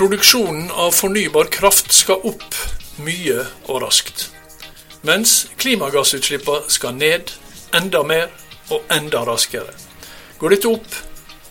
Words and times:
Produksjonen 0.00 0.70
av 0.70 0.94
fornybar 0.96 1.44
kraft 1.52 1.92
skal 1.92 2.22
opp 2.24 2.54
mye 3.04 3.42
og 3.66 3.82
raskt. 3.82 4.30
Mens 5.04 5.42
klimagassutslippene 5.60 6.72
skal 6.72 6.94
ned 6.96 7.28
enda 7.76 8.00
mer 8.08 8.30
og 8.72 8.94
enda 8.96 9.20
raskere. 9.28 9.74
Går 10.40 10.54
dette 10.56 10.72
opp, 10.72 10.96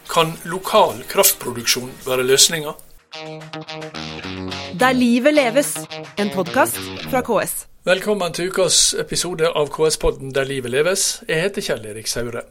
kan 0.09 0.33
lokal 0.49 1.03
kraftproduksjon 1.13 1.93
være 2.07 2.25
løsninga. 2.25 2.73
Der 4.81 4.97
livet 4.97 5.37
leves, 5.37 5.75
en 6.17 6.33
podkast 6.33 6.81
fra 7.05 7.21
KS. 7.21 7.67
Velkommen 7.85 8.33
til 8.33 8.49
ukas 8.49 8.95
episode 8.97 9.45
av 9.45 9.69
KS-podden 9.77 10.33
Der 10.33 10.49
livet 10.49 10.73
leves. 10.73 11.19
Jeg 11.29 11.45
heter 11.45 11.69
Kjell 11.69 11.85
Erik 11.93 12.09
Saure. 12.09 12.47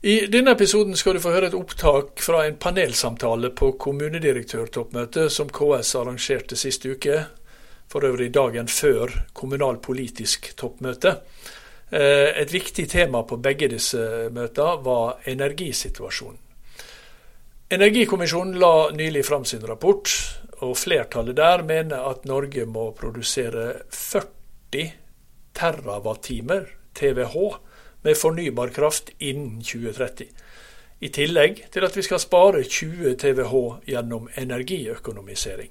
I 0.00 0.26
denne 0.30 0.52
episoden 0.54 0.94
skal 0.96 1.16
du 1.16 1.22
få 1.24 1.32
høre 1.34 1.48
et 1.50 1.56
opptak 1.58 2.20
fra 2.22 2.44
en 2.46 2.54
panelsamtale 2.62 3.50
på 3.58 3.72
kommunedirektørtoppmøtet 3.82 5.32
som 5.34 5.50
KS 5.50 5.90
arrangerte 5.98 6.58
sist 6.58 6.86
uke, 6.86 7.24
for 7.90 8.06
øvrig 8.06 8.28
dagen 8.30 8.70
før 8.70 9.10
kommunalpolitisk 9.34 10.52
toppmøte. 10.60 11.16
Eh, 11.90 12.30
et 12.30 12.54
viktig 12.54 12.86
tema 12.92 13.24
på 13.26 13.40
begge 13.42 13.72
disse 13.72 14.28
møtene 14.30 14.84
var 14.86 15.18
energisituasjonen. 15.26 16.38
Energikommisjonen 17.74 18.54
la 18.62 18.90
nylig 18.94 19.26
fram 19.26 19.42
sin 19.44 19.66
rapport, 19.66 20.12
og 20.62 20.76
flertallet 20.78 21.36
der 21.36 21.66
mener 21.66 22.06
at 22.06 22.22
Norge 22.24 22.70
må 22.70 22.92
produsere 22.94 23.82
40 23.90 24.92
terawattimer, 25.58 26.70
TWh, 26.94 27.58
med 28.02 28.16
fornybar 28.16 28.68
kraft 28.68 29.10
innen 29.18 29.62
2030. 29.62 30.26
I 31.00 31.08
tillegg 31.14 31.60
til 31.70 31.86
at 31.86 31.96
vi 31.96 32.02
skal 32.02 32.22
spare 32.22 32.64
20 32.64 33.14
TWh 33.22 33.84
gjennom 33.86 34.28
energiøkonomisering. 34.34 35.70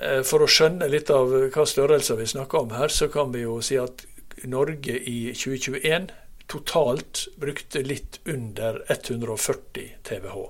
Eh, 0.00 0.22
for 0.24 0.44
å 0.44 0.50
skjønne 0.50 0.88
litt 0.88 1.10
av 1.12 1.32
hva 1.52 1.66
størrelser 1.68 2.20
vi 2.20 2.28
snakker 2.32 2.64
om 2.64 2.76
her, 2.76 2.88
så 2.88 3.10
kan 3.12 3.32
vi 3.34 3.44
jo 3.44 3.60
si 3.64 3.76
at 3.80 4.06
Norge 4.48 4.96
i 4.96 5.32
2021 5.32 6.10
totalt 6.46 7.26
brukte 7.36 7.82
litt 7.82 8.20
under 8.24 8.82
140 8.88 9.96
TWh. 10.06 10.44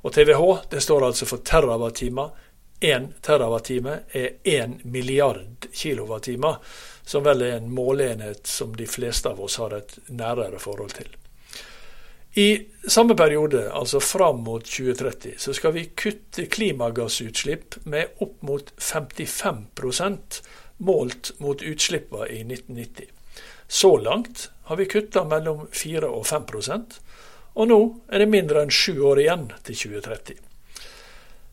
Og 0.00 0.14
TWh 0.14 0.70
det 0.70 0.80
står 0.80 1.06
altså 1.10 1.28
for 1.28 1.44
terawattimer. 1.44 2.30
Én 2.80 3.10
terawattime 3.20 3.98
er 4.16 4.38
én 4.48 4.78
milliard 4.88 5.66
kilowattimer 5.72 6.62
som 7.10 7.24
vel 7.26 7.42
er 7.42 7.56
en 7.58 7.72
måleenhet 7.74 8.46
som 8.46 8.76
de 8.76 8.86
fleste 8.86 9.30
av 9.32 9.40
oss 9.42 9.58
har 9.58 9.74
et 9.74 9.96
nærere 10.08 10.60
forhold 10.62 10.94
til. 10.94 11.08
I 12.38 12.48
samme 12.86 13.16
periode, 13.18 13.64
altså 13.74 13.98
fram 14.00 14.44
mot 14.46 14.62
2030, 14.62 15.34
så 15.42 15.54
skal 15.56 15.74
vi 15.74 15.88
kutte 15.98 16.46
klimagassutslipp 16.46 17.80
med 17.90 18.22
opp 18.22 18.36
mot 18.46 18.70
55% 18.78 20.38
målt 20.86 21.32
mot 21.42 21.62
utslippene 21.62 22.28
i 22.30 22.44
1990. 22.46 23.10
Så 23.66 23.96
langt 23.98 24.46
har 24.70 24.78
vi 24.78 24.86
kutta 24.86 25.24
mellom 25.26 25.66
4 25.74 26.06
og 26.06 26.22
5% 26.30 27.00
og 27.58 27.68
nå 27.68 27.80
er 28.12 28.22
det 28.22 28.30
mindre 28.30 28.62
enn 28.64 28.72
sju 28.72 28.94
år 29.10 29.24
igjen 29.24 29.48
til 29.66 29.78
2030. 29.82 30.49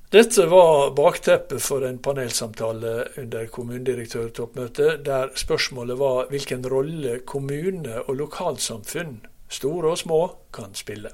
Dette 0.07 0.45
var 0.45 0.93
bakteppet 0.95 1.59
for 1.59 1.83
en 1.83 1.97
panelsamtale 1.99 2.91
under 3.19 3.49
kommunedirektørtoppmøtet, 3.51 5.01
der 5.03 5.33
spørsmålet 5.35 5.99
var 5.99 6.29
hvilken 6.31 6.63
rolle 6.71 7.17
kommune 7.27 7.97
og 8.05 8.15
lokalsamfunn, 8.15 9.17
store 9.51 9.91
og 9.91 9.99
små, 9.99 10.21
kan 10.55 10.71
spille. 10.79 11.11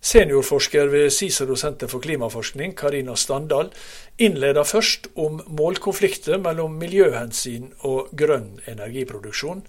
Seniorforsker 0.00 0.88
ved 0.88 1.10
Cicero 1.12 1.52
senter 1.60 1.92
for 1.92 2.00
klimaforskning, 2.00 2.72
Karina 2.76 3.12
Standal, 3.12 3.68
innleda 4.16 4.64
først 4.64 5.10
om 5.20 5.42
målkonflikter 5.60 6.40
mellom 6.40 6.80
miljøhensyn 6.80 7.74
og 7.84 8.14
grønn 8.16 8.54
energiproduksjon. 8.72 9.66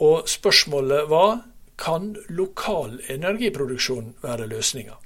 Og 0.00 0.24
spørsmålet 0.24 1.10
var 1.12 1.42
kan 1.76 2.14
lokal 2.32 3.02
energiproduksjon 3.12 4.14
være 4.24 4.48
løsninga. 4.48 4.96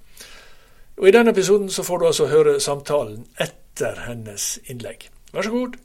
Og 1.00 1.08
I 1.08 1.14
denne 1.16 1.32
episoden 1.32 1.70
så 1.72 1.80
får 1.80 1.98
du 1.98 2.06
altså 2.10 2.26
høre 2.28 2.58
samtalen 2.60 3.22
etter 3.40 4.02
hennes 4.04 4.58
innlegg. 4.68 5.06
Vær 5.32 5.46
så 5.46 5.52
god. 5.54 5.78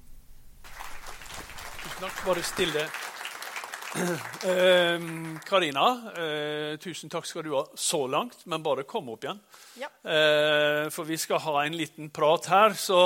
Tusen 1.79 2.01
takk. 2.01 2.17
Bare 2.27 2.43
stille. 2.43 2.87
Eh, 3.95 5.03
Karina, 5.47 5.85
eh, 6.19 6.73
tusen 6.83 7.07
takk 7.09 7.23
skal 7.29 7.45
du 7.45 7.53
ha 7.55 7.61
så 7.79 8.01
langt, 8.11 8.41
men 8.43 8.59
bare 8.59 8.83
kom 8.83 9.07
opp 9.13 9.23
igjen. 9.23 9.39
Ja. 9.79 9.87
Eh, 10.03 10.89
for 10.91 11.07
vi 11.07 11.15
skal 11.15 11.39
ha 11.45 11.61
en 11.63 11.77
liten 11.79 12.09
prat 12.11 12.49
her. 12.51 12.75
Så 12.75 12.99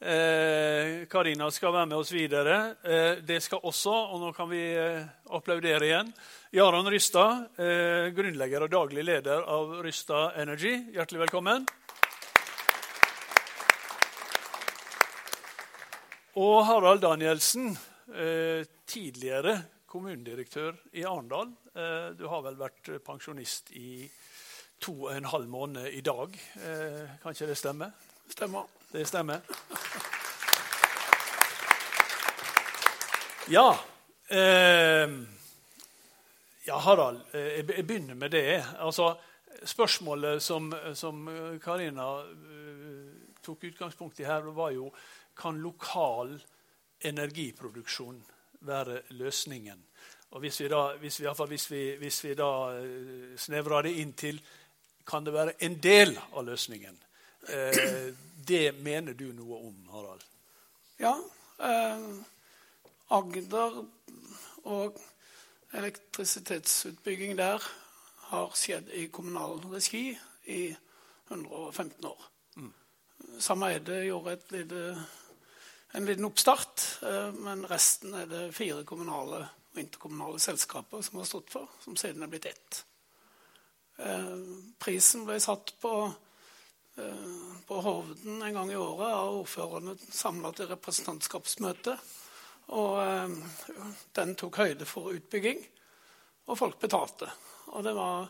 eh, 0.00 1.06
Karina 1.08 1.50
skal 1.52 1.74
være 1.74 1.88
med 1.90 1.98
oss 2.00 2.12
videre. 2.12 2.56
Eh, 2.82 3.20
det 3.26 3.40
skal 3.44 3.60
også, 3.68 3.92
og 3.92 4.22
nå 4.22 4.30
kan 4.36 4.48
vi 4.50 4.62
eh, 4.74 5.04
applaudere 5.36 5.86
igjen, 5.86 6.12
Jaron 6.50 6.88
Rystad, 6.90 7.44
grunnlegger 8.16 8.64
og 8.64 8.72
daglig 8.72 9.04
leder 9.06 9.44
av 9.46 9.76
Rystad 9.84 10.40
Energy. 10.42 10.72
Hjertelig 10.96 11.20
velkommen. 11.28 11.68
Og 16.40 16.56
Harald 16.66 17.04
Danielsen, 17.04 17.76
tidligere 18.90 19.54
kommunedirektør 19.86 20.74
i 20.98 21.06
Arendal. 21.06 21.54
Du 22.18 22.26
har 22.32 22.42
vel 22.48 22.58
vært 22.58 22.90
pensjonist 23.06 23.70
i 23.78 24.02
to 24.82 24.96
og 25.04 25.14
en 25.14 25.30
halv 25.30 25.46
måned 25.54 25.86
i 25.94 26.02
dag. 26.02 26.34
Kan 27.22 27.30
ikke 27.30 27.52
det 27.52 27.60
stemme? 27.62 27.92
Stemmer. 28.26 28.79
Det 28.92 29.06
stemmer. 29.06 29.40
Ja. 33.48 33.80
Eh, 34.28 35.10
ja, 36.66 36.78
Harald, 36.78 37.20
eh, 37.32 37.40
jeg 37.40 37.86
begynner 37.86 38.14
med 38.14 38.30
det. 38.30 38.64
Altså, 38.78 39.14
spørsmålet 39.64 40.42
som, 40.42 40.74
som 40.94 41.28
Karina 41.62 42.08
eh, 42.20 43.36
tok 43.42 43.64
utgangspunkt 43.64 44.20
i 44.20 44.26
her, 44.26 44.40
var 44.42 44.70
jo 44.70 44.90
kan 45.38 45.60
lokal 45.62 46.34
energiproduksjon 47.00 48.18
være 48.60 49.02
løsningen. 49.08 49.84
Og 50.30 50.40
Hvis 50.40 50.60
vi 50.60 50.68
da, 50.68 50.96
hvis 50.96 51.20
vi, 51.20 51.28
hvis 51.46 51.70
vi, 51.70 51.84
hvis 51.98 52.24
vi 52.24 52.34
da 52.34 52.50
eh, 52.74 53.38
snevrer 53.38 53.86
det 53.86 53.94
inn 54.02 54.12
til 54.12 54.42
kan 55.06 55.24
det 55.24 55.32
være 55.34 55.54
en 55.62 55.78
del 55.82 56.18
av 56.32 56.44
løsningen, 56.44 56.98
eh, 57.48 58.14
det 58.48 58.74
mener 58.82 59.14
du 59.14 59.30
noe 59.32 59.60
om, 59.68 59.78
Harald? 59.92 60.24
Ja. 61.00 61.14
Eh, 61.60 62.10
Agder 63.10 63.84
og 64.70 65.00
elektrisitetsutbygging 65.74 67.36
der 67.38 67.64
har 68.30 68.52
skjedd 68.54 68.90
i 68.94 69.08
kommunal 69.10 69.58
regi 69.72 70.12
i 70.46 70.76
115 71.30 72.06
år. 72.06 72.28
Mm. 72.56 72.72
Sameide 73.38 74.04
gjorde 74.06 74.36
lite, 74.50 75.04
en 75.92 76.06
liten 76.06 76.24
oppstart, 76.24 76.84
eh, 77.02 77.32
men 77.34 77.66
resten 77.70 78.14
er 78.14 78.26
det 78.30 78.54
fire 78.54 78.84
kommunale 78.84 79.44
og 79.70 79.78
interkommunale 79.78 80.40
selskaper 80.42 81.02
som 81.02 81.18
har 81.18 81.28
stått 81.28 81.50
for, 81.52 81.70
som 81.82 81.96
siden 81.96 82.22
er 82.22 82.30
blitt 82.30 82.46
ett. 82.50 82.84
Eh, 83.98 84.38
prisen 84.78 85.26
ble 85.26 85.38
satt 85.40 85.74
på, 85.80 85.94
på 87.66 87.80
Hovden 87.84 88.42
en 88.42 88.54
gang 88.54 88.72
i 88.72 88.78
året 88.78 89.12
av 89.14 89.36
ordførerne 89.42 89.94
samla 90.10 90.52
til 90.56 90.70
representantskapsmøte. 90.72 91.96
Og 92.74 93.36
den 94.14 94.34
tok 94.38 94.60
høyde 94.62 94.86
for 94.86 95.10
utbygging, 95.14 95.62
og 96.46 96.58
folk 96.58 96.78
betalte. 96.82 97.30
Og 97.74 97.84
det 97.86 97.94
var 97.96 98.28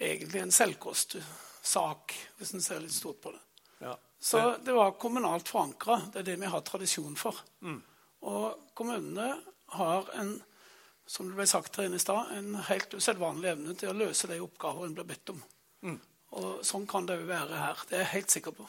egentlig 0.00 0.42
en 0.42 0.54
selvkostsak, 0.54 2.14
hvis 2.38 2.54
en 2.56 2.64
ser 2.64 2.80
litt 2.84 2.94
stort 2.96 3.20
på 3.24 3.32
det. 3.34 3.42
Ja. 3.84 3.96
Så 4.20 4.42
det 4.64 4.72
var 4.76 4.96
kommunalt 5.00 5.48
forankra. 5.48 5.98
Det 6.12 6.22
er 6.22 6.30
det 6.30 6.38
vi 6.40 6.52
har 6.52 6.64
tradisjon 6.64 7.16
for. 7.18 7.40
Mm. 7.60 7.80
Og 8.32 8.72
kommunene 8.78 9.34
har 9.76 10.08
en 10.20 10.36
som 11.06 11.28
det 11.28 11.36
ble 11.36 11.46
sagt 11.50 11.76
her 11.76 11.88
inne 11.88 11.98
i 11.98 12.02
stad, 12.02 12.30
en 12.32 12.54
helt 12.68 12.94
usedvanlig 12.94 13.50
evne 13.50 13.74
til 13.76 13.90
å 13.90 13.96
løse 13.96 14.30
de 14.30 14.38
oppgaver 14.40 14.86
en 14.86 14.94
blir 14.96 15.08
bedt 15.08 15.32
om. 15.34 15.42
Mm. 15.84 15.98
Og 16.40 16.62
Sånn 16.64 16.86
kan 16.88 17.06
det 17.08 17.18
òg 17.20 17.26
være 17.28 17.58
her. 17.60 17.82
Det 17.88 17.98
er 17.98 18.06
jeg 18.06 18.14
helt 18.16 18.36
sikker 18.36 18.56
på. 18.56 18.68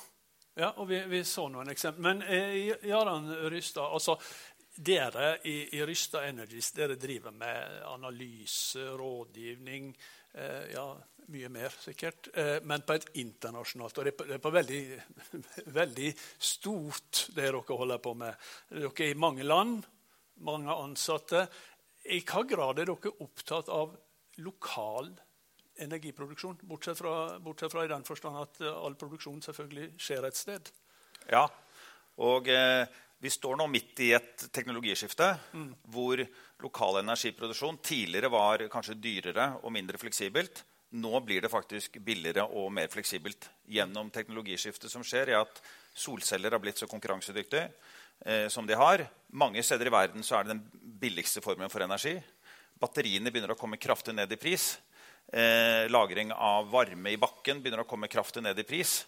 Ja, 0.59 0.69
og 0.77 0.85
vi, 0.89 0.99
vi 1.09 1.23
så 1.25 1.47
noen 1.49 1.71
eksempler. 1.73 2.03
Men 2.05 2.21
eh, 2.27 2.73
Jaran 2.85 3.31
Rystad, 3.49 3.89
altså, 3.95 4.17
dere 4.75 5.37
i, 5.49 5.55
i 5.77 5.81
Rystad 5.85 6.27
Energies 6.27 6.71
dere 6.75 6.97
driver 6.99 7.33
med 7.33 7.79
analyse, 7.89 8.83
rådgivning 8.99 9.91
eh, 10.33 10.69
ja, 10.73 10.85
Mye 11.31 11.47
mer, 11.47 11.71
sikkert. 11.79 12.27
Eh, 12.35 12.57
men 12.67 12.83
på 12.83 12.97
et 12.97 13.05
internasjonalt 13.21 13.97
Og 13.97 14.05
det 14.05 14.11
er 14.11 14.17
på, 14.17 14.25
det 14.27 14.35
er 14.35 14.41
på 14.43 14.51
veldig, 14.51 14.81
veldig 15.79 16.09
stort, 16.35 17.27
det 17.31 17.45
dere 17.45 17.61
holder 17.69 18.01
på 18.03 18.13
med. 18.19 18.47
Dere 18.73 18.91
er 18.91 19.13
i 19.13 19.19
mange 19.23 19.45
land, 19.47 19.85
mange 20.43 20.75
ansatte. 20.75 21.45
I 22.11 22.19
hva 22.27 22.43
grad 22.43 22.81
er 22.83 22.91
dere 22.91 23.15
opptatt 23.23 23.71
av 23.71 23.95
lokal 24.43 25.13
energiproduksjon? 25.81 26.59
Bortsett 26.69 26.99
fra, 26.99 27.39
bortsett 27.39 27.71
fra 27.73 27.85
i 27.85 27.91
den 27.91 28.05
forstand 28.07 28.41
at 28.41 28.61
all 28.69 28.97
produksjon 28.99 29.41
selvfølgelig 29.45 29.93
skjer 30.01 30.27
et 30.27 30.39
sted. 30.39 30.73
Ja. 31.31 31.47
Og 32.21 32.49
eh, 32.51 32.83
vi 33.23 33.31
står 33.31 33.55
nå 33.55 33.69
midt 33.71 34.01
i 34.03 34.11
et 34.17 34.45
teknologiskifte 34.51 35.29
mm. 35.55 35.69
hvor 35.93 36.19
lokal 36.63 36.99
energiproduksjon 36.99 37.79
tidligere 37.79 38.31
var 38.33 38.65
kanskje 38.71 38.99
dyrere 38.99 39.45
og 39.61 39.71
mindre 39.71 39.99
fleksibelt. 40.01 40.65
Nå 40.99 41.21
blir 41.25 41.41
det 41.41 41.49
faktisk 41.49 41.97
billigere 42.05 42.43
og 42.45 42.67
mer 42.75 42.91
fleksibelt 42.91 43.47
gjennom 43.71 44.11
teknologiskiftet 44.13 44.91
som 44.91 45.05
skjer 45.07 45.31
i 45.31 45.37
at 45.39 45.61
solceller 45.95 46.53
har 46.53 46.61
blitt 46.61 46.83
så 46.83 46.89
konkurransedyktige 46.91 47.69
eh, 48.27 48.49
som 48.51 48.67
de 48.67 48.77
har. 48.77 49.05
Mange 49.31 49.63
steder 49.63 49.89
i 49.89 49.95
verden 49.95 50.27
så 50.27 50.37
er 50.37 50.45
det 50.45 50.57
den 50.57 50.91
billigste 51.01 51.41
formen 51.41 51.71
for 51.71 51.87
energi. 51.87 52.17
Batteriene 52.75 53.31
begynner 53.31 53.55
å 53.55 53.57
komme 53.57 53.79
kraftig 53.81 54.13
ned 54.13 54.35
i 54.35 54.41
pris. 54.41 54.73
Eh, 55.33 55.89
lagring 55.89 56.29
av 56.31 56.67
varme 56.69 57.09
i 57.09 57.17
bakken 57.17 57.61
begynner 57.61 57.81
å 57.81 57.89
komme 57.89 58.09
kraftig 58.11 58.43
ned 58.45 58.59
i 58.61 58.65
pris. 58.67 58.99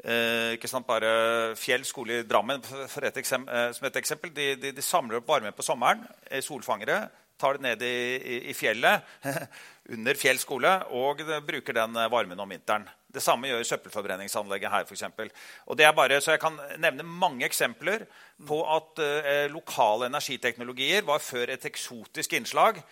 Eh, 0.00 0.54
ikke 0.56 0.70
sant, 0.70 0.86
bare 0.88 1.52
Fjell 1.56 1.84
skole 1.84 2.20
i 2.20 2.24
Drammen 2.28 2.62
et 2.62 3.20
eksempel, 3.20 3.52
eh, 3.52 3.72
som 3.76 3.86
et 3.88 4.00
eksempel. 4.00 4.32
De, 4.32 4.54
de, 4.56 4.72
de, 4.72 4.84
samler 4.84 5.20
opp 5.20 5.28
varme 5.28 5.52
på 5.52 5.64
sommeren, 5.66 6.06
eh, 6.30 6.40
solfangere, 6.44 7.02
tar 7.36 7.58
det 7.58 7.66
ned 7.66 7.82
i, 7.84 7.96
i, 8.16 8.36
i 8.50 8.54
fjellet 8.56 9.04
under 9.96 10.16
Fjell 10.16 10.40
skole 10.40 10.72
og 10.96 11.20
bruker 11.44 11.76
den 11.76 11.96
eh, 11.96 12.08
varmen 12.12 12.40
om 12.40 12.48
vinteren. 12.48 12.88
Det 13.16 13.22
samme 13.24 13.48
gjør 13.48 13.64
søppelforbrenningsanlegget 13.64 14.72
her. 14.72 14.84
For 14.84 14.96
eksempel. 14.96 15.30
og 15.66 15.76
det 15.76 15.86
er 15.86 15.92
bare, 15.96 16.20
så 16.20 16.32
Jeg 16.32 16.40
kan 16.40 16.58
nevne 16.78 17.04
mange 17.04 17.46
eksempler 17.46 18.04
på 18.48 18.60
at 18.76 19.00
eh, 19.04 19.46
lokale 19.52 20.10
energiteknologier 20.10 21.04
var 21.04 21.24
før 21.24 21.52
et 21.52 21.64
eksotisk 21.64 22.32
innslag 22.36 22.82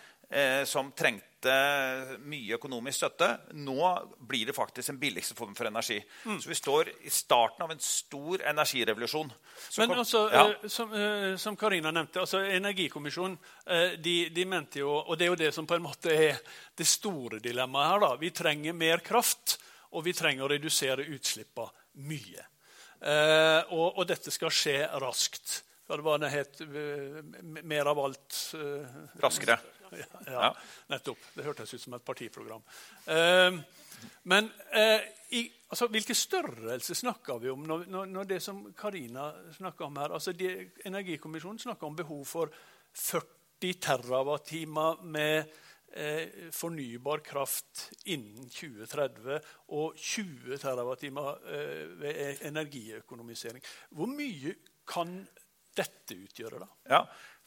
som 0.65 0.89
trengte 0.97 1.53
mye 2.25 2.55
økonomisk 2.57 2.97
støtte. 2.97 3.27
Nå 3.61 3.77
blir 4.25 4.47
det 4.49 4.55
faktisk 4.57 4.89
den 4.89 4.99
billigste 4.99 5.35
formen 5.37 5.55
for 5.55 5.69
energi. 5.69 5.99
Mm. 6.25 6.39
Så 6.41 6.49
vi 6.49 6.57
står 6.57 6.89
i 7.05 7.11
starten 7.13 7.61
av 7.63 7.71
en 7.71 7.83
stor 7.83 8.41
energirevolusjon. 8.49 9.31
Men 9.77 9.89
kom, 9.89 9.99
altså, 9.99 10.23
ja. 10.33 10.45
eh, 10.49 10.67
som, 10.67 10.93
eh, 10.93 11.35
som 11.41 11.57
Karina 11.59 11.91
nevnte, 11.91 12.23
altså 12.23 12.41
Energikommisjonen 12.43 13.37
eh, 13.65 13.95
de, 14.01 14.15
de, 14.33 14.45
mente 14.45 14.81
jo 14.81 14.91
Og 14.91 15.17
det 15.17 15.27
er 15.27 15.31
jo 15.31 15.39
det 15.39 15.51
som 15.55 15.67
på 15.67 15.77
en 15.77 15.85
måte 15.85 16.13
er 16.13 16.41
det 16.77 16.87
store 16.87 17.39
dilemmaet 17.43 17.91
her. 17.91 18.03
da, 18.07 18.11
Vi 18.21 18.33
trenger 18.35 18.73
mer 18.73 19.03
kraft, 19.05 19.59
og 19.91 20.05
vi 20.05 20.13
trenger 20.13 20.45
å 20.45 20.51
redusere 20.51 21.07
utslippene 21.15 21.71
mye. 22.09 22.49
Eh, 23.05 23.61
og, 23.75 23.99
og 23.99 24.05
dette 24.09 24.33
skal 24.33 24.53
skje 24.53 24.79
raskt. 25.01 25.61
Hva 25.85 25.97
det 25.99 26.05
var 26.05 26.21
det 26.21 26.31
het? 26.33 26.61
Eh, 26.65 27.19
mer 27.63 27.91
av 27.91 27.99
alt 28.01 28.37
uh, 28.57 29.01
Raskere. 29.21 29.59
Ja, 29.95 30.07
ja, 30.27 30.47
nettopp. 30.89 31.27
Det 31.35 31.45
hørtes 31.45 31.75
ut 31.75 31.83
som 31.83 31.93
et 31.97 32.05
partiprogram. 32.05 32.63
Uh, 33.05 33.59
men 34.25 34.49
uh, 34.73 35.05
i, 35.37 35.43
altså, 35.69 35.87
hvilke 35.93 36.15
størrelser 36.17 36.97
snakker 36.97 37.39
vi 37.43 37.51
om 37.53 37.63
når, 37.67 37.85
når, 38.09 38.27
det 38.29 38.41
som 38.43 38.63
Karina 38.77 39.29
snakker 39.55 39.87
om 39.87 40.01
her? 40.01 40.15
Altså, 40.17 40.33
de, 40.33 40.71
Energikommisjonen 40.85 41.61
snakker 41.61 41.87
om 41.87 41.95
behov 41.97 42.25
for 42.29 42.51
40 42.95 43.31
TWh 43.75 44.65
med 45.05 45.53
eh, 45.95 46.51
fornybar 46.51 47.23
kraft 47.25 47.89
innen 48.03 48.49
2030 48.49 49.39
og 49.75 49.97
20 49.97 50.57
TWh 50.61 50.93
eh, 51.07 51.85
ved 52.01 52.43
energiøkonomisering. 52.51 53.63
Hvor 53.89 54.11
mye 54.11 54.55
kan 54.87 55.17
dette 55.77 56.17
utgjøre? 56.17 56.61
da? 56.61 56.69
Ja, 56.91 57.01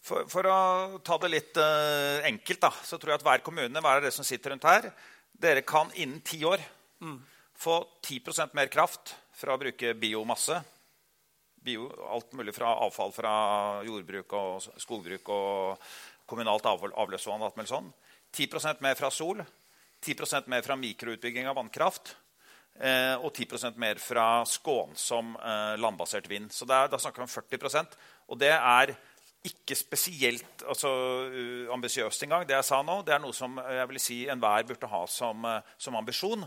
for, 0.04 0.28
for, 0.30 0.46
å 0.46 1.00
ta 1.04 1.18
det 1.22 1.30
litt 1.32 1.58
uh, 1.60 2.24
enkelt, 2.28 2.60
da, 2.62 2.70
så 2.84 2.98
tror 2.98 3.12
jeg 3.12 3.20
at 3.20 3.26
hver 3.26 3.44
kommune 3.46 3.82
hver 3.82 3.98
er 3.98 4.08
det 4.08 4.14
som 4.14 4.26
sitter 4.26 4.54
rundt 4.54 4.66
her, 4.68 4.90
dere 5.38 5.64
kan 5.66 5.90
innen 5.94 6.22
ti 6.26 6.40
år 6.46 6.62
mm. 7.02 7.18
få 7.58 7.80
10% 8.06 8.54
mer 8.58 8.70
kraft 8.72 9.16
fra 9.38 9.54
å 9.54 9.60
bruke 9.60 9.94
biomasse. 9.98 10.60
Bio, 11.62 11.88
alt 12.10 12.32
mulig 12.38 12.54
fra 12.54 12.70
avfall 12.86 13.12
fra 13.14 13.32
jordbruk 13.86 14.34
og 14.38 14.68
skogbruk 14.80 15.30
og 15.34 15.90
kommunalt 16.28 16.66
avløpsvann. 16.70 17.42
og 17.42 17.50
alt 17.50 17.70
sånn. 17.70 17.90
10% 18.34 18.82
mer 18.84 18.96
fra 18.98 19.10
sol, 19.10 19.42
10% 20.04 20.50
mer 20.52 20.62
fra 20.62 20.76
mikroutbygging 20.78 21.48
av 21.48 21.56
vannkraft. 21.58 22.14
Eh, 22.78 23.16
og 23.18 23.32
10% 23.34 23.74
mer 23.82 23.98
fra 23.98 24.44
skånsom 24.46 25.32
eh, 25.34 25.74
landbasert 25.82 26.28
vind. 26.30 26.52
Så 26.54 26.66
er, 26.68 26.86
da 26.86 27.00
snakker 27.00 27.24
vi 27.24 27.26
om 27.26 27.32
40% 27.32 27.96
Og 28.30 28.38
det 28.38 28.52
er 28.54 28.92
ikke 29.48 29.74
spesielt 29.74 30.62
altså, 30.62 30.90
ambisiøst 31.74 32.22
engang. 32.22 32.46
Det 32.46 32.54
jeg 32.54 32.68
sa 32.68 32.78
nå, 32.82 33.00
det 33.06 33.16
er 33.16 33.22
noe 33.22 33.34
som 33.34 33.58
jeg 33.58 33.88
vil 33.90 34.00
si 34.02 34.18
enhver 34.30 34.66
burde 34.68 34.90
ha 34.90 35.02
som, 35.10 35.46
som 35.78 35.96
ambisjon. 35.98 36.42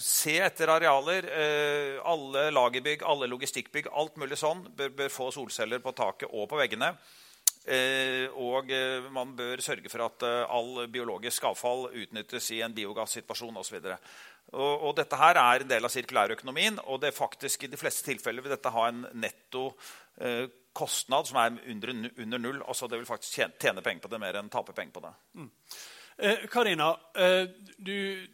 Se 0.00 0.34
etter 0.42 0.72
arealer. 0.72 1.28
Alle 2.08 2.46
lagerbygg, 2.50 3.04
alle 3.06 3.28
logistikkbygg, 3.30 3.92
alt 3.92 4.16
mulig 4.18 4.40
sånn 4.40 4.64
bør, 4.74 4.94
bør 4.96 5.12
få 5.12 5.28
solceller 5.36 5.84
på 5.84 5.92
taket 5.94 6.32
og 6.32 6.48
på 6.50 6.58
veggene. 6.58 6.88
Og 8.40 8.72
man 9.12 9.36
bør 9.36 9.62
sørge 9.62 9.92
for 9.92 10.08
at 10.08 10.26
all 10.48 10.88
biologisk 10.90 11.46
avfall 11.52 11.90
utnyttes 11.92 12.48
i 12.56 12.64
en 12.64 12.74
biogassituasjon 12.74 13.60
osv. 13.60 13.92
Og, 14.50 14.88
og 14.88 14.96
dette 14.98 15.18
her 15.18 15.38
er 15.38 15.62
en 15.62 15.70
del 15.70 15.86
av 15.86 15.92
sirkulærøkonomien, 15.94 16.80
og 16.90 17.02
det 17.04 17.14
faktisk 17.14 17.64
i 17.64 17.70
de 17.70 17.78
fleste 17.78 18.06
tilfeller 18.08 18.42
vil 18.42 18.56
dette 18.56 18.74
ha 18.74 18.88
en 18.90 19.04
netto 19.22 19.68
eh, 20.18 20.48
kostnad 20.72 21.30
som 21.30 21.38
er 21.42 21.56
under, 21.70 21.94
under 22.16 22.42
null. 22.42 22.60
Altså 22.66 22.90
det 22.90 23.00
vil 23.00 23.08
faktisk 23.08 23.38
tjene, 23.38 23.82
penger 23.82 24.04
på 24.04 24.12
det 24.12 24.22
mer 24.22 24.40
enn 24.40 24.50
tape 24.52 24.74
penger 24.76 24.96
på 24.96 25.04
det. 25.06 25.14
Mm. 25.38 25.50
Eh, 26.20 26.46
Karina, 26.50 26.90
eh, 27.14 27.46
du, 27.78 28.26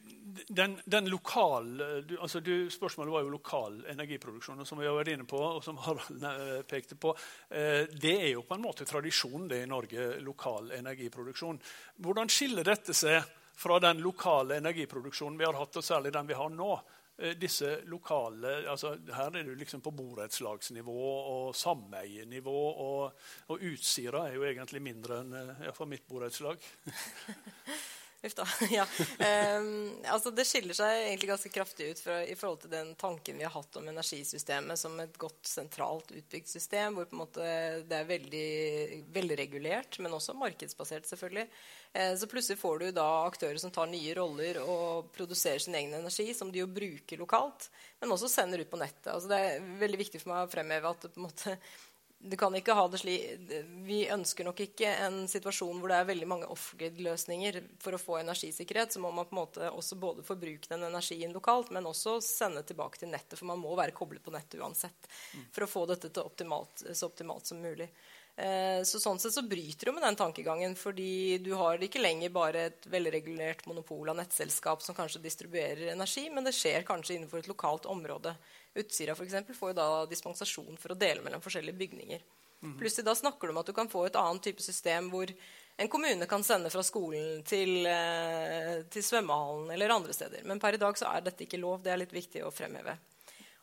den, 0.49 0.79
den 0.85 1.09
lokal, 1.13 1.69
du, 2.09 2.17
altså 2.21 2.41
du, 2.41 2.71
Spørsmålet 2.71 3.13
var 3.13 3.23
jo 3.23 3.35
lokal 3.37 3.79
energiproduksjon, 3.93 4.65
som 4.67 4.81
vi 4.81 4.89
har 4.89 4.97
vært 4.97 5.13
inne 5.15 5.29
på, 5.29 5.39
og 5.39 5.63
som 5.65 5.79
Harald 5.85 6.25
eh, 6.33 6.61
pekte 6.69 6.99
på. 6.99 7.15
Eh, 7.49 7.85
det 7.93 8.17
er 8.17 8.31
jo 8.33 8.45
på 8.49 8.57
en 8.57 8.65
måte 8.65 8.89
tradisjonen 8.89 9.53
i 9.55 9.65
Norge, 9.71 10.17
lokal 10.25 10.73
energiproduksjon. 10.81 11.61
Hvordan 12.03 12.33
skiller 12.33 12.67
dette 12.67 12.97
seg 12.97 13.21
fra 13.57 13.81
den 13.81 14.03
lokale 14.05 14.61
energiproduksjonen 14.61 15.39
vi 15.41 15.49
har 15.49 15.57
hatt, 15.57 15.77
og 15.81 15.85
særlig 15.85 16.13
den 16.13 16.29
vi 16.29 16.37
har 16.37 16.53
nå. 16.53 16.71
Eh, 17.19 17.33
disse 17.41 17.79
lokale, 17.89 18.69
altså 18.69 18.97
Her 19.17 19.37
er 19.37 19.45
du 19.49 19.55
liksom 19.57 19.81
på 19.81 19.95
borettslagsnivå 19.97 21.05
og 21.33 21.57
sameienivå. 21.57 22.63
Og, 22.87 23.29
og 23.49 23.69
Utsira 23.71 24.27
er 24.29 24.37
jo 24.37 24.45
egentlig 24.45 24.83
mindre 24.85 25.23
enn 25.25 25.37
eh, 25.41 25.69
ja, 25.71 25.77
mitt 25.89 26.09
borettslag. 26.09 26.61
Uff 28.27 28.35
da. 28.35 28.47
Ja. 28.73 28.85
Um, 29.61 29.93
altså 30.09 30.33
det 30.35 30.47
skiller 30.49 30.75
seg 30.75 31.03
egentlig 31.05 31.29
ganske 31.31 31.51
kraftig 31.53 31.91
ut 31.93 32.01
fra, 32.03 32.17
i 32.25 32.35
forhold 32.35 32.63
til 32.65 32.73
den 32.73 32.95
tanken 32.99 33.39
vi 33.39 33.45
har 33.47 33.53
hatt 33.55 33.77
om 33.79 33.87
energisystemet 33.93 34.81
som 34.81 34.97
et 35.01 35.19
godt 35.21 35.47
sentralt 35.47 36.11
utbygd 36.17 36.51
system, 36.51 36.97
hvor 36.97 37.29
det 37.37 37.99
er 38.01 38.09
veldig 38.09 38.49
velregulert, 39.15 40.01
men 40.03 40.17
også 40.17 40.35
markedsbasert, 40.41 41.07
selvfølgelig. 41.07 41.47
Uh, 41.97 42.13
så 42.19 42.29
plutselig 42.29 42.61
får 42.61 42.79
du 42.79 42.87
da 42.99 43.07
aktører 43.25 43.59
som 43.63 43.73
tar 43.73 43.89
nye 43.89 44.15
roller 44.19 44.61
og 44.63 45.11
produserer 45.17 45.63
sin 45.63 45.75
egen 45.79 45.95
energi, 45.97 46.29
som 46.35 46.53
de 46.53 46.61
jo 46.61 46.69
bruker 46.69 47.21
lokalt, 47.23 47.71
men 48.01 48.13
også 48.13 48.29
sender 48.29 48.61
ut 48.61 48.71
på 48.71 48.81
nettet. 48.81 49.13
Altså 49.15 49.33
det 49.33 49.41
er 49.41 49.69
veldig 49.81 50.03
viktig 50.05 50.21
for 50.23 50.35
meg 50.35 50.47
å 50.47 50.53
fremheve 50.53 50.93
at 50.93 51.09
måte 51.17 51.57
du 52.19 52.37
kan 52.37 52.55
ikke 52.57 52.75
ha 52.75 52.87
det 52.89 52.99
slik 52.99 53.51
Vi 53.87 53.99
ønsker 54.11 54.47
nok 54.47 54.61
ikke 54.65 54.89
en 55.05 55.19
situasjon 55.31 55.79
hvor 55.79 55.93
det 55.93 55.99
er 56.01 56.09
veldig 56.09 56.29
mange 56.29 56.49
off-grid-løsninger 56.51 57.61
for 57.83 57.97
å 57.97 58.01
få 58.01 58.19
energisikkerhet. 58.23 58.95
Så 58.95 59.03
må 59.03 59.13
man 59.15 59.29
på 59.29 59.37
en 59.37 59.43
måte 59.43 59.71
også 59.71 59.99
både 60.01 60.25
forbruke 60.27 60.71
den 60.73 60.87
energien 60.89 61.35
lokalt, 61.37 61.71
men 61.75 61.87
også 61.87 62.19
sende 62.25 62.65
tilbake 62.67 63.03
til 63.03 63.13
nettet. 63.13 63.39
For 63.39 63.49
man 63.51 63.61
må 63.63 63.75
være 63.79 63.95
koblet 63.97 64.25
på 64.25 64.35
nettet 64.35 64.61
uansett 64.61 65.11
for 65.53 65.67
å 65.67 65.71
få 65.71 65.85
dette 65.93 66.13
optimalt, 66.25 66.87
så 66.93 67.11
optimalt 67.11 67.53
som 67.53 67.61
mulig. 67.63 67.91
Eh, 68.37 68.83
så 68.85 69.01
sånn 69.01 69.17
sett 69.17 69.33
så 69.33 69.41
bryter 69.49 69.89
du 69.89 69.95
med 69.97 70.05
den 70.05 70.17
tankegangen, 70.19 70.75
fordi 70.77 71.39
du 71.41 71.55
har 71.57 71.81
ikke 71.81 72.03
lenger 72.03 72.33
bare 72.35 72.67
et 72.69 72.89
velregulert 72.93 73.65
monopol 73.65 74.13
av 74.13 74.19
nettselskap 74.19 74.85
som 74.85 74.97
kanskje 74.97 75.23
distribuerer 75.25 75.95
energi, 75.95 76.27
men 76.31 76.45
det 76.45 76.53
skjer 76.53 76.85
kanskje 76.85 77.17
innenfor 77.17 77.41
et 77.41 77.49
lokalt 77.49 77.89
område. 77.89 78.35
Utsira 78.77 79.17
eksempel, 79.17 79.57
får 79.57 79.73
jo 79.73 79.79
da 79.81 79.89
dispensasjon 80.11 80.77
for 80.77 80.93
å 80.93 80.99
dele 81.01 81.25
mellom 81.25 81.41
forskjellige 81.41 81.81
bygninger. 81.81 82.27
Mm. 82.61 82.77
Plutselig 82.77 83.09
da 83.09 83.17
snakker 83.17 83.49
du 83.49 83.55
om 83.55 83.63
at 83.63 83.73
du 83.73 83.73
kan 83.77 83.89
få 83.89 84.05
et 84.05 84.21
annet 84.21 84.45
type 84.45 84.65
system 84.65 85.09
hvor 85.13 85.33
en 85.77 85.89
kommune 85.93 86.29
kan 86.29 86.45
sende 86.45 86.69
fra 86.73 86.85
skolen 86.85 87.43
til, 87.45 87.87
eh, 87.89 88.85
til 88.93 89.05
svømmehallen 89.05 89.73
eller 89.73 89.97
andre 89.97 90.13
steder. 90.13 90.45
Men 90.45 90.61
per 90.61 90.77
i 90.77 90.81
dag 90.81 90.97
så 90.97 91.09
er 91.09 91.25
dette 91.25 91.45
ikke 91.45 91.61
lov. 91.61 91.83
Det 91.83 91.93
er 91.93 92.05
litt 92.05 92.13
viktig 92.13 92.45
å 92.45 92.53
fremheve. 92.53 92.99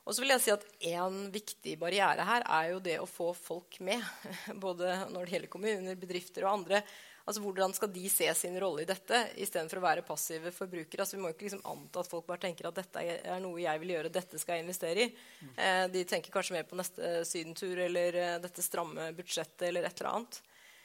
Og 0.03 0.15
så 0.15 0.23
vil 0.23 0.33
jeg 0.33 0.43
si 0.43 0.51
at 0.51 0.65
En 0.89 1.23
viktig 1.31 1.77
barriere 1.79 2.25
her 2.27 2.43
er 2.43 2.73
jo 2.73 2.83
det 2.83 2.99
å 2.99 3.07
få 3.09 3.31
folk 3.37 3.79
med. 3.79 4.03
Både 4.65 5.03
når 5.13 5.25
det 5.25 5.35
gjelder 5.37 5.53
kommuner, 5.53 5.99
bedrifter 5.99 6.47
og 6.47 6.57
andre. 6.57 6.83
Altså, 7.23 7.39
Hvordan 7.39 7.71
skal 7.71 7.91
de 7.93 8.03
se 8.11 8.27
sin 8.35 8.57
rolle 8.59 8.83
i 8.83 8.87
dette 8.87 9.19
istedenfor 9.39 9.79
å 9.79 9.85
være 9.85 10.03
passive 10.03 10.51
forbrukere? 10.51 11.05
Altså, 11.05 11.15
vi 11.15 11.23
må 11.23 11.31
ikke 11.31 11.47
liksom 11.47 11.63
anta 11.71 12.03
at 12.03 12.09
folk 12.11 12.27
bare 12.27 12.43
tenker 12.43 12.67
at 12.67 12.81
dette 12.81 13.03
er 13.15 13.39
noe 13.43 13.61
jeg 13.63 13.79
vil 13.79 13.93
gjøre, 13.95 14.11
dette 14.11 14.41
skal 14.41 14.59
jeg 14.59 14.65
investere 14.65 15.05
i. 15.05 15.13
Eh, 15.55 15.85
de 15.93 16.03
tenker 16.09 16.35
kanskje 16.35 16.57
mer 16.57 16.67
på 16.67 16.79
neste 16.79 17.21
sydentur 17.29 17.79
eller 17.85 18.19
eh, 18.19 18.41
dette 18.43 18.65
stramme 18.65 19.13
budsjettet 19.15 19.69
eller 19.69 19.87
et 19.87 19.95
eller 20.03 20.17
annet. 20.17 20.41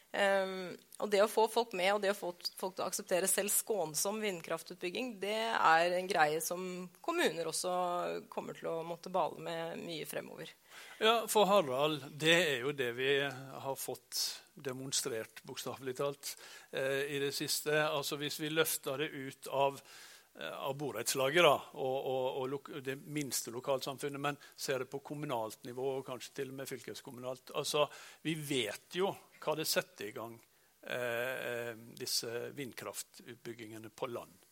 Um, 0.09 0.73
og 1.05 1.11
det 1.13 1.21
å 1.21 1.29
få 1.29 1.45
folk 1.53 1.75
med 1.77 1.91
og 1.93 1.99
det 2.01 2.15
å 2.15 2.17
få 2.17 2.31
folk 2.57 2.79
til 2.79 2.83
å 2.83 2.87
akseptere 2.89 3.29
selv 3.29 3.53
skånsom 3.53 4.23
vindkraftutbygging, 4.25 5.13
det 5.21 5.37
er 5.53 5.99
en 5.99 6.09
greie 6.09 6.41
som 6.43 6.63
kommuner 7.05 7.51
også 7.51 7.75
kommer 8.33 8.57
til 8.57 8.71
å 8.73 8.79
måtte 8.89 9.13
bale 9.13 9.37
med 9.45 9.83
mye 9.85 10.09
fremover. 10.09 10.51
Ja, 10.99 11.21
For 11.31 11.47
Harald, 11.47 12.09
det 12.19 12.35
er 12.35 12.65
jo 12.65 12.73
det 12.75 12.91
vi 12.97 13.13
har 13.21 13.77
fått 13.79 14.23
demonstrert, 14.59 15.45
bokstavelig 15.47 15.95
talt, 16.01 16.33
eh, 16.73 17.05
i 17.15 17.21
det 17.23 17.31
siste. 17.37 17.77
Altså 17.87 18.19
Hvis 18.19 18.41
vi 18.41 18.51
løfter 18.51 19.05
det 19.05 19.13
ut 19.13 19.51
av, 19.55 19.79
av 20.39 20.75
borettslaget 20.79 21.45
og, 21.45 21.63
og, 21.75 22.43
og, 22.45 22.69
det 22.85 22.95
minste 23.11 23.51
lokalsamfunnet, 23.51 24.21
men 24.23 24.37
ser 24.57 24.85
det 24.85 24.91
på 24.91 25.01
kommunalt 25.03 25.65
nivå 25.67 25.89
og 25.97 26.05
kanskje 26.07 26.35
til 26.37 26.53
og 26.53 26.61
med 26.61 26.71
fylkeskommunalt 26.71 27.51
altså 27.59 27.89
Vi 28.23 28.37
vet 28.39 29.01
jo 29.01 29.11
hva 29.43 29.57
det 29.59 29.67
setter 29.67 30.11
i 30.11 30.15
gang 30.15 30.37
eh, 30.83 31.73
disse 31.99 32.51
vindkraftutbyggingene 32.55 33.91
på 33.91 34.11
land. 34.11 34.47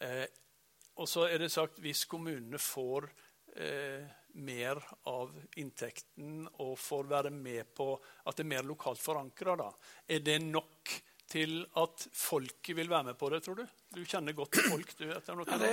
Eh, 0.00 0.24
og 1.00 1.08
så 1.08 1.26
er 1.28 1.40
det 1.40 1.52
sagt 1.52 1.80
hvis 1.84 2.04
kommunene 2.08 2.60
får 2.60 3.08
eh, 3.56 4.04
mer 4.40 4.80
av 5.12 5.32
inntekten 5.60 6.46
og 6.64 6.76
får 6.80 7.08
være 7.10 7.32
med 7.34 7.72
på 7.76 7.94
at 7.98 8.36
det 8.36 8.44
er 8.46 8.52
mer 8.54 8.68
lokalt 8.68 9.00
forankra, 9.00 9.68
er 10.08 10.24
det 10.24 10.38
nok 10.44 10.92
til 11.32 11.62
at 11.80 12.06
folket 12.12 12.76
vil 12.76 12.90
være 12.90 13.10
med 13.10 13.18
på 13.18 13.30
det, 13.32 13.42
tror 13.44 13.62
du? 13.62 13.64
Du 13.94 14.02
kjenner 14.04 14.36
godt 14.36 14.58
folk, 14.68 14.94
du. 14.98 15.08
etter 15.14 15.38
noe 15.38 15.48
ja, 15.48 15.58
det, 15.60 15.72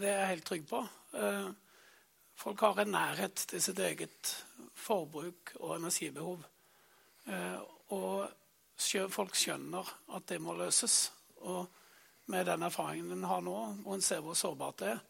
det, 0.00 0.08
er 0.08 0.20
jeg 0.20 0.32
helt 0.32 0.46
trygg 0.48 0.66
på. 0.70 0.82
Eh, 1.20 1.48
folk 2.40 2.64
har 2.64 2.82
en 2.82 2.94
nærhet 2.96 3.46
til 3.52 3.62
sitt 3.62 3.80
eget 3.84 4.32
forbruk 4.76 5.54
og 5.60 5.76
energibehov. 5.76 6.44
Eh, 7.26 7.58
og 7.96 9.10
folk 9.12 9.36
skjønner 9.36 9.88
at 10.16 10.28
det 10.28 10.40
må 10.42 10.56
løses. 10.56 11.10
Og 11.44 11.66
med 12.32 12.46
den 12.48 12.64
erfaringen 12.66 13.12
en 13.12 13.28
har 13.28 13.44
nå, 13.44 13.58
hvor 13.84 13.94
en 13.94 14.04
ser 14.04 14.24
hvor 14.24 14.34
sårbart 14.34 14.80
det 14.82 14.90
er, 14.96 15.04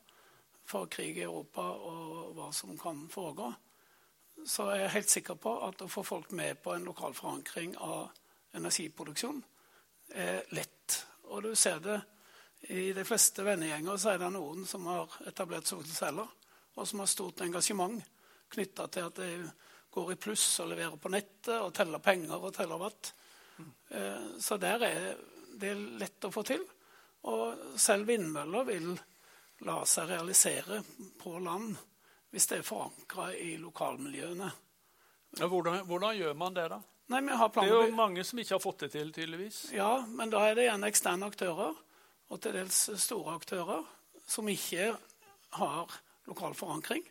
for 0.66 0.90
krig 0.90 1.20
i 1.20 1.22
Europa 1.22 1.62
og 1.62 2.34
hva 2.34 2.50
som 2.54 2.74
kan 2.78 3.04
foregå, 3.10 3.52
så 4.46 4.66
er 4.72 4.80
jeg 4.80 4.94
helt 4.96 5.12
sikker 5.12 5.38
på 5.40 5.52
at 5.66 5.82
å 5.82 5.90
få 5.90 6.02
folk 6.04 6.32
med 6.36 6.58
på 6.62 6.74
en 6.74 6.86
lokal 6.86 7.14
forankring 7.14 7.76
av 7.78 8.10
energiproduksjon 8.56 9.42
er 10.14 10.42
lett. 10.54 10.98
Og 11.32 11.42
du 11.42 11.54
ser 11.58 11.80
det 11.84 12.00
i 12.72 12.90
de 12.96 13.04
fleste 13.06 13.44
vennegjenger 13.46 13.98
så 14.00 14.14
er 14.14 14.22
det 14.22 14.32
noen 14.34 14.66
som 14.66 14.86
har 14.90 15.12
etablert 15.28 15.68
solceller, 15.68 16.28
og 16.76 16.88
som 16.88 17.02
har 17.02 17.10
stort 17.10 17.42
engasjement 17.44 18.02
knytta 18.52 18.86
til 18.92 19.08
at 19.08 19.20
de 19.20 19.30
går 19.96 20.12
i 20.12 20.18
pluss 20.20 20.44
og 20.62 20.70
leverer 20.72 20.98
på 21.00 21.12
nettet 21.12 21.56
og 21.56 21.72
teller 21.74 22.02
penger 22.04 22.36
og 22.36 22.54
teller 22.54 22.80
watt. 22.80 23.12
Eh, 23.88 24.26
så 24.42 24.58
der 24.60 24.82
er 24.84 25.06
det 25.56 25.74
lett 25.74 26.26
å 26.26 26.32
få 26.34 26.44
til. 26.46 26.64
Og 27.26 27.78
selv 27.80 28.06
vindmøller 28.10 28.66
vil 28.68 28.90
la 29.66 29.78
seg 29.88 30.10
realisere 30.10 30.82
på 31.18 31.38
land 31.40 31.72
hvis 32.30 32.50
det 32.50 32.58
er 32.60 32.66
forankra 32.66 33.30
i 33.32 33.54
lokalmiljøene. 33.56 34.50
Ja, 35.38 35.48
hvordan, 35.48 35.86
hvordan, 35.88 36.16
gjør 36.16 36.34
man 36.36 36.54
det, 36.56 36.66
da? 36.68 36.80
Nei, 37.12 37.20
det 37.22 37.62
er 37.62 37.70
jo 37.70 37.94
mange 37.94 38.24
som 38.26 38.40
ikke 38.42 38.56
har 38.56 38.62
fått 38.62 38.86
det 38.86 38.90
til, 38.96 39.12
tydeligvis. 39.14 39.60
Ja, 39.76 40.00
men 40.10 40.32
da 40.32 40.42
er 40.48 40.56
det 40.58 40.64
igjen 40.66 40.86
eksterne 40.88 41.28
aktører, 41.30 41.76
og 42.26 42.40
til 42.42 42.56
dels 42.58 42.80
store 42.98 43.36
aktører, 43.38 43.84
som 44.26 44.48
ikke 44.50 44.90
har 45.60 45.94
lokal 46.26 46.56
forankring, 46.58 47.04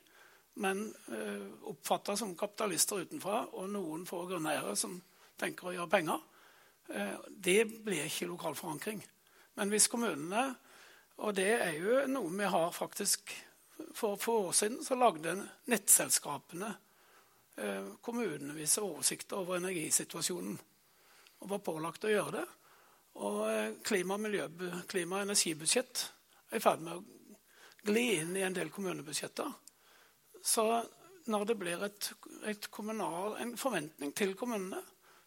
men 0.60 0.90
eh, 1.16 1.48
oppfatta 1.72 2.18
som 2.20 2.36
kapitalister 2.36 3.06
utenfra, 3.06 3.46
og 3.56 3.72
noen 3.72 4.04
få 4.08 4.26
grunneiere 4.28 4.76
som 4.80 4.98
tenker 5.40 5.72
å 5.72 5.76
gjøre 5.78 5.92
penger. 5.92 6.22
Uh, 6.86 7.18
det 7.28 7.64
blir 7.82 8.06
ikke 8.06 8.28
lokal 8.30 8.54
forankring. 8.56 9.00
Men 9.58 9.72
hvis 9.72 9.88
kommunene 9.90 10.52
og 11.24 11.36
det 11.38 11.52
er 11.64 11.76
jo 11.80 12.02
noe 12.12 12.32
vi 12.36 12.48
har 12.52 12.74
faktisk 12.76 13.32
For 13.96 14.16
få 14.20 14.38
år 14.48 14.52
siden 14.56 14.84
så 14.84 14.96
lagde 14.96 15.36
nettselskapene 15.72 16.70
eh, 17.58 18.56
viser 18.56 18.86
oversikter 18.86 19.38
over 19.42 19.58
energisituasjonen. 19.58 20.58
Og 21.40 21.50
var 21.50 21.64
pålagt 21.66 22.08
å 22.08 22.14
gjøre 22.14 22.38
det. 22.40 22.46
Og 23.26 23.42
eh, 23.50 23.76
klima- 23.84 24.18
og 24.18 24.88
klima 24.88 25.20
og 25.22 25.30
energibudsjett 25.30 26.06
er 26.52 26.58
i 26.58 26.64
ferd 26.64 26.82
med 26.82 26.98
å 26.98 27.04
gli 27.86 28.06
inn 28.20 28.36
i 28.38 28.44
en 28.46 28.56
del 28.56 28.72
kommunebudsjetter. 28.74 29.52
Så 30.44 30.66
når 31.26 31.46
det 31.46 31.58
blir 31.58 31.84
et, 31.86 32.12
et 32.46 32.68
kommunal, 32.72 33.38
en 33.42 33.56
forventning 33.58 34.14
til 34.14 34.36
kommunene 34.38 34.82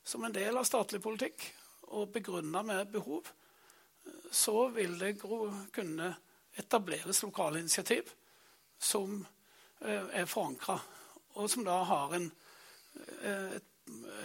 som 0.04 0.24
en 0.24 0.34
del 0.34 0.56
av 0.56 0.66
statlig 0.66 1.00
politikk, 1.02 1.42
og 1.88 2.12
begrunna 2.12 2.62
med 2.62 2.90
behov, 2.92 3.28
så 4.30 4.68
vil 4.68 4.98
det 5.00 5.14
kunne 5.72 6.08
etableres 6.58 7.22
lokale 7.22 7.62
initiativ 7.62 8.10
som 8.78 9.26
eh, 9.80 10.04
er 10.20 10.28
forankra, 10.28 10.78
og 11.38 11.50
som 11.50 11.66
da 11.66 11.80
har 11.86 12.14
en, 12.18 12.30
eh, 13.22 13.58
et, 13.58 13.68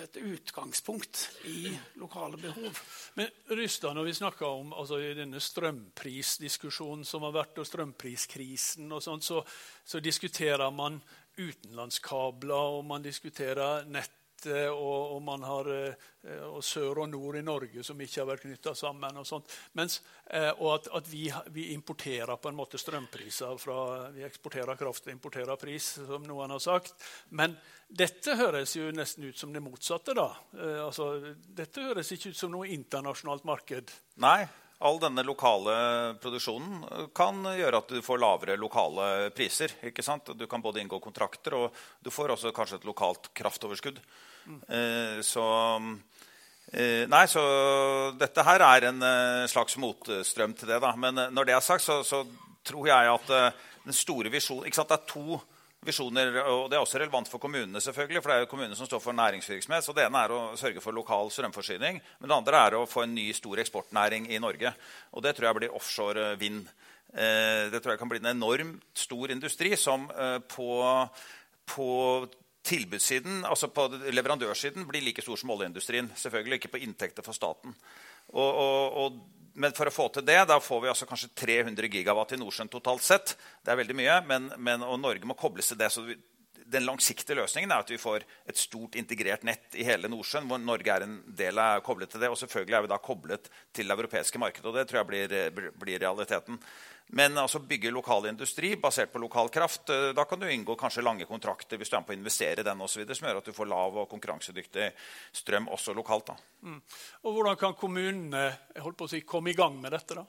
et, 0.03 0.17
utgangspunkt 0.17 1.21
i 1.47 1.71
lokale 2.01 2.37
behov. 2.41 2.79
Men 3.15 3.29
Rystad, 3.53 3.93
når 3.93 4.09
vi 4.09 4.15
snakker 4.17 4.47
om 4.47 4.73
altså, 4.73 4.99
denne 5.15 5.39
strømprisdiskusjonen 5.39 7.05
som 7.05 7.23
har 7.27 7.35
vært, 7.37 7.61
og 7.61 7.69
strømpriskrisen 7.69 8.91
og 8.91 9.03
sånt, 9.05 9.23
så, 9.23 9.43
så 9.85 10.01
diskuterer 10.03 10.73
man 10.73 10.99
utenlandskabler, 11.37 12.77
og 12.77 12.85
man 12.85 13.05
diskuterer 13.05 13.87
nett 13.89 14.19
og, 14.51 15.15
og, 15.15 15.19
man 15.23 15.43
har 15.47 15.69
eh, 15.73 16.09
og 16.47 16.63
sør 16.63 17.03
og 17.03 17.09
nord 17.11 17.37
i 17.39 17.43
Norge 17.45 17.83
som 17.83 17.99
ikke 18.01 18.21
har 18.21 18.29
vært 18.29 18.45
knytta 18.45 18.73
sammen. 18.77 19.19
Og 19.19 19.27
sånt. 19.27 19.51
Mens, 19.79 19.99
eh, 20.27 20.49
og 20.53 20.75
at, 20.75 20.89
at 20.99 21.09
vi, 21.11 21.25
vi, 21.55 21.69
importerer 21.73 22.35
på 22.39 22.51
en 22.51 22.57
måte 22.57 22.79
strømpriser 22.81 23.57
fra 23.61 24.09
Vi 24.15 24.25
eksporterer 24.27 24.79
kraft 24.79 25.07
og 25.07 25.13
importerer 25.15 25.59
pris, 25.59 25.93
som 26.07 26.25
noen 26.27 26.55
har 26.55 26.63
sagt. 26.63 26.95
Men 27.29 27.55
dette 27.87 28.37
høres 28.39 28.75
jo 28.77 28.89
nesten 28.95 29.29
ut 29.29 29.37
som 29.37 29.53
det 29.53 29.63
motsatte. 29.63 30.15
da. 30.17 30.29
Eh, 30.57 30.81
altså, 30.85 31.13
dette 31.45 31.87
høres 31.89 32.11
ikke 32.15 32.33
ut 32.33 32.39
som 32.39 32.53
noe 32.53 32.71
internasjonalt 32.73 33.47
marked. 33.47 33.93
Nei, 34.23 34.43
all 34.83 34.99
denne 34.99 35.23
lokale 35.23 35.73
produksjonen 36.21 37.09
kan 37.15 37.39
gjøre 37.55 37.79
at 37.79 37.93
du 37.95 38.01
får 38.03 38.19
lavere 38.19 38.57
lokale 38.59 39.29
priser. 39.35 39.71
ikke 39.87 40.03
sant? 40.03 40.33
Du 40.35 40.45
kan 40.49 40.61
både 40.63 40.81
inngå 40.83 40.99
kontrakter, 41.03 41.55
og 41.55 41.83
du 42.03 42.11
får 42.11 42.35
også 42.35 42.51
kanskje 42.55 42.81
et 42.81 42.87
lokalt 42.87 43.31
kraftoverskudd. 43.37 44.01
Eh, 44.67 45.21
så 45.23 45.45
eh, 46.73 47.05
Nei, 47.07 47.23
så 47.31 47.43
dette 48.19 48.43
her 48.43 48.65
er 48.67 48.89
en 48.89 49.05
eh, 49.07 49.45
slags 49.51 49.79
motstrøm 49.79 50.55
til 50.59 50.73
det. 50.73 50.81
da. 50.83 50.91
Men 50.99 51.29
når 51.31 51.47
det 51.47 51.55
er 51.55 51.63
sagt, 51.63 51.85
så, 51.85 52.01
så 52.03 52.25
tror 52.67 52.91
jeg 52.91 53.13
at 53.13 53.33
den 53.83 53.95
store 53.95 54.31
visjonen 54.31 54.71
Det 54.71 54.97
er 54.97 55.07
to 55.07 55.39
visjoner, 55.85 56.39
og 56.43 56.69
det 56.71 56.77
er 56.77 56.83
også 56.83 57.01
relevant 57.01 57.29
for 57.31 57.41
kommunene, 57.43 57.81
selvfølgelig, 57.83 58.21
for 58.21 58.31
det 58.31 58.37
er 58.37 58.45
jo 58.45 58.49
kommunene 58.51 58.77
som 58.79 58.89
står 58.89 59.01
for 59.03 59.17
næringsvirksomhet. 59.17 59.85
så 59.85 59.95
Det 59.95 60.05
ene 60.05 60.23
er 60.23 60.35
å 60.35 60.41
sørge 60.59 60.83
for 60.83 60.95
lokal 60.95 61.31
strømforsyning, 61.31 62.01
men 62.19 62.29
det 62.29 62.37
andre 62.37 62.63
er 62.67 62.77
å 62.77 62.87
få 62.89 63.03
en 63.03 63.15
ny, 63.15 63.29
stor 63.33 63.61
eksportnæring 63.63 64.29
i 64.31 64.41
Norge. 64.43 64.73
Og 65.13 65.23
det 65.23 65.35
tror 65.35 65.49
jeg 65.49 65.59
blir 65.61 65.75
offshore 65.75 66.35
vind. 66.41 66.67
Det 67.13 67.79
tror 67.81 67.93
jeg 67.93 67.99
kan 68.01 68.09
bli 68.09 68.21
en 68.23 68.31
enormt 68.31 68.97
stor 68.97 69.31
industri 69.31 69.75
som 69.77 70.07
på, 70.49 70.69
på 71.69 71.89
tilbudssiden, 72.63 73.43
altså 73.45 73.67
på 73.67 73.87
leverandørsiden, 74.11 74.87
blir 74.87 75.03
like 75.03 75.21
stor 75.21 75.39
som 75.39 75.51
oljeindustrien. 75.53 76.09
Selvfølgelig 76.15 76.61
ikke 76.61 76.73
på 76.77 76.83
inntekter 76.85 77.25
for 77.25 77.35
staten. 77.35 77.75
Og, 78.31 78.49
og, 78.49 78.97
og, 79.03 79.23
men 79.53 79.73
for 79.77 79.89
å 79.89 79.93
få 79.93 80.09
til 80.13 80.25
det, 80.25 80.39
da 80.49 80.59
får 80.61 80.81
vi 80.81 80.89
altså 80.91 81.07
kanskje 81.09 81.31
300 81.37 81.89
gigawatt 81.93 82.33
i 82.33 82.39
Nordsjøen 82.41 82.71
totalt 82.73 83.05
sett. 83.05 83.35
Det 83.61 83.73
er 83.73 83.79
veldig 83.83 83.97
mye, 83.97 84.19
men, 84.29 84.47
men, 84.57 84.85
og 84.85 84.97
Norge 85.01 85.29
må 85.29 85.37
kobles 85.37 85.69
til 85.69 85.79
det. 85.79 85.91
så 85.93 86.05
vi, 86.07 86.17
den 86.73 86.85
langsiktige 86.87 87.37
løsningen 87.37 87.71
er 87.71 87.83
at 87.83 87.91
vi 87.91 87.99
får 88.01 88.23
et 88.49 88.57
stort 88.57 88.95
integrert 88.97 89.43
nett 89.45 89.75
i 89.77 89.85
hele 89.85 90.09
Nordsjøen. 90.09 90.47
hvor 90.49 90.61
Norge 90.61 90.95
er 90.95 91.05
en 91.05 91.19
del 91.27 91.59
av 91.61 91.83
koblet 91.85 92.09
til 92.09 92.23
det, 92.23 92.31
Og 92.33 92.39
selvfølgelig 92.39 92.77
er 92.77 92.85
vi 92.87 92.93
da 92.93 92.97
koblet 92.97 93.49
til 93.73 93.87
det 93.87 93.97
europeiske 93.97 94.41
markedet. 94.41 94.65
og 94.65 94.75
Det 94.75 94.87
tror 94.89 95.03
jeg 95.03 95.07
blir, 95.07 95.71
blir 95.77 95.99
realiteten. 95.99 96.59
Men 97.07 97.37
altså 97.37 97.59
bygge 97.61 97.91
lokal 97.93 98.25
industri 98.29 98.73
basert 98.81 99.11
på 99.13 99.21
lokal 99.21 99.49
kraft, 99.53 99.89
eh, 99.93 100.11
da 100.17 100.25
kan 100.25 100.39
du 100.39 100.47
inngå 100.49 100.75
kanskje 100.79 101.03
lange 101.05 101.27
kontrakter 101.29 101.77
hvis 101.77 101.91
du 101.91 101.97
er 101.97 102.01
med 102.01 102.07
på 102.07 102.15
å 102.15 102.17
investere 102.17 102.63
i 102.63 102.67
den 102.67 102.81
osv., 102.81 103.03
som 103.05 103.27
gjør 103.27 103.41
at 103.41 103.49
du 103.49 103.53
får 103.53 103.69
lav 103.69 103.99
og 104.01 104.09
konkurransedyktig 104.09 104.87
strøm 105.43 105.67
også 105.73 105.93
lokalt. 105.93 106.33
Mm. 106.63 106.79
Og 107.23 107.35
Hvordan 107.35 107.59
kan 107.59 107.75
kommunene 107.77 108.47
holdt 108.79 108.97
på 108.97 109.09
å 109.09 109.13
si, 109.13 109.21
komme 109.21 109.53
i 109.53 109.57
gang 109.57 109.77
med 109.81 109.93
dette? 109.93 110.17
da? 110.17 110.25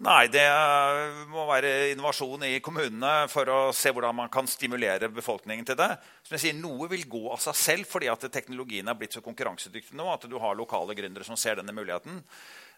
Nei, 0.00 0.28
Det 0.32 0.46
må 1.28 1.42
være 1.44 1.90
innovasjon 1.92 2.46
i 2.48 2.60
kommunene 2.64 3.26
for 3.28 3.50
å 3.52 3.58
se 3.76 3.92
hvordan 3.92 4.16
man 4.16 4.30
kan 4.32 4.48
stimulere 4.48 5.10
befolkningen 5.12 5.66
til 5.68 5.76
det. 5.76 5.90
Som 6.24 6.36
jeg 6.36 6.44
sier, 6.46 6.56
Noe 6.56 6.88
vil 6.88 7.04
gå 7.10 7.26
av 7.34 7.42
seg 7.42 7.58
selv 7.58 7.90
fordi 7.90 8.08
at 8.08 8.24
teknologien 8.32 8.88
er 8.88 8.96
blitt 8.96 9.18
så 9.18 9.20
konkurransedyktig 9.24 9.98
nå 9.98 10.08
at 10.08 10.24
du 10.30 10.38
har 10.40 10.56
lokale 10.56 10.96
gründere 10.96 11.26
som 11.28 11.36
ser 11.36 11.60
denne 11.60 11.76
muligheten. 11.76 12.22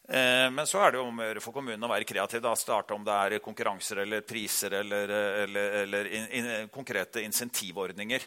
Eh, 0.09 0.51
men 0.51 0.67
så 0.67 0.81
er 0.83 0.93
det 0.93 0.99
jo 0.99 1.07
om 1.07 1.21
å 1.21 1.29
gjøre 1.29 1.43
for 1.45 1.55
kommunen 1.55 1.87
å 1.87 1.91
være 1.91 2.09
kreativ. 2.09 2.43
Da. 2.43 2.55
Starte 2.59 2.97
om 2.97 3.05
det 3.07 3.19
er 3.19 3.45
konkurranser 3.45 4.03
eller 4.05 4.25
priser 4.27 4.75
eller, 4.81 5.15
eller, 5.45 5.79
eller 5.85 6.11
in, 6.11 6.27
in, 6.41 6.51
konkrete 6.75 7.23
insentivordninger. 7.23 8.27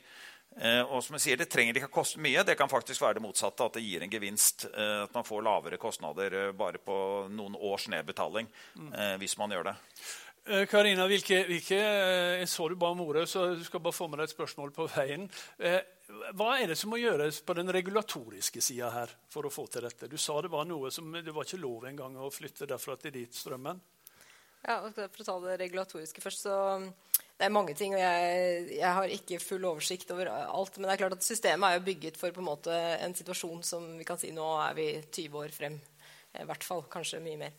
Eh, 0.55 0.82
og 0.86 1.03
som 1.03 1.17
jeg 1.17 1.25
sier, 1.25 1.41
Det 1.41 1.50
trenger 1.51 1.82
ikke 1.82 1.91
koste 1.98 2.22
mye. 2.24 2.46
Det 2.48 2.55
kan 2.55 2.72
faktisk 2.72 3.03
være 3.03 3.20
det 3.20 3.25
motsatte. 3.27 3.67
At 3.67 3.75
det 3.75 3.84
gir 3.84 4.05
en 4.05 4.13
gevinst. 4.13 4.70
Eh, 4.72 5.01
at 5.03 5.15
man 5.17 5.27
får 5.27 5.44
lavere 5.44 5.82
kostnader 5.82 6.53
bare 6.55 6.79
på 6.79 6.98
noen 7.32 7.58
års 7.60 7.89
nedbetaling 7.91 8.48
hvis 9.20 9.36
man 9.39 9.51
gjør 9.51 9.72
det. 9.72 9.74
Eh, 10.46 10.68
Karina, 10.70 11.08
hvilke, 11.10 11.40
hvilke, 11.50 11.78
eh, 11.82 12.40
jeg 12.44 12.50
så 12.52 12.68
du 12.70 12.75
ba 12.78 12.92
om 12.94 13.00
ordet, 13.02 13.24
så 13.25 13.48
du 13.58 13.64
skal 13.66 13.82
bare 13.82 13.98
få 13.98 14.06
med 14.08 14.20
deg 14.22 14.28
et 14.28 14.34
spørsmål 14.36 14.74
på 14.75 14.86
veien. 14.94 15.24
Eh, 15.58 15.80
hva 16.38 16.52
er 16.60 16.70
det 16.70 16.78
som 16.78 16.92
må 16.94 17.00
gjøres 17.02 17.40
på 17.42 17.56
den 17.58 17.72
regulatoriske 17.74 18.62
sida 18.62 18.92
her 18.94 19.14
for 19.34 19.50
å 19.50 19.54
få 19.54 19.66
til 19.74 19.88
dette? 19.88 20.10
Du 20.12 20.20
sa 20.22 20.38
det 20.46 20.52
var 20.54 20.68
noe 20.70 20.92
som 20.94 21.10
det 21.18 21.34
var 21.34 21.50
ikke 21.50 21.64
lov 21.64 21.88
engang 21.90 22.20
å 22.22 22.30
flytte 22.30 22.68
derfra 22.70 22.94
til 23.02 23.16
dit 23.16 23.34
strømmen. 23.34 23.82
Ja, 24.68 24.78
For 24.94 25.24
å 25.24 25.25
ta 25.25 25.40
det 25.48 25.58
regulatoriske 25.64 26.22
først, 26.22 26.46
så 26.46 26.60
det 27.38 27.48
er 27.48 27.54
mange 27.54 27.74
ting. 27.74 27.98
og 27.98 28.02
jeg, 28.02 28.70
jeg, 28.78 28.94
har 29.00 29.18
ikke 29.18 29.42
full 29.42 29.66
oversikt 29.66 30.14
over 30.14 30.30
alt. 30.30 30.78
Men 30.78 30.90
det 30.90 30.94
er 30.94 31.02
klart 31.02 31.18
at 31.18 31.25
systemet 31.25 31.68
er 31.72 31.80
jo 31.80 31.88
bygget 31.90 32.22
for 32.22 32.34
på 32.34 32.46
en 32.46 32.52
måte 32.52 32.78
en 33.02 33.18
situasjon 33.18 33.66
som 33.66 33.92
vi 33.98 34.06
kan 34.06 34.22
si 34.22 34.30
nå 34.34 34.46
er 34.62 34.78
vi 34.78 34.88
20 35.10 35.42
år 35.42 35.58
frem. 35.58 35.82
I 36.38 36.46
hvert 36.46 36.66
fall. 36.68 36.86
Kanskje 36.92 37.24
mye 37.25 37.42
mer. 37.48 37.54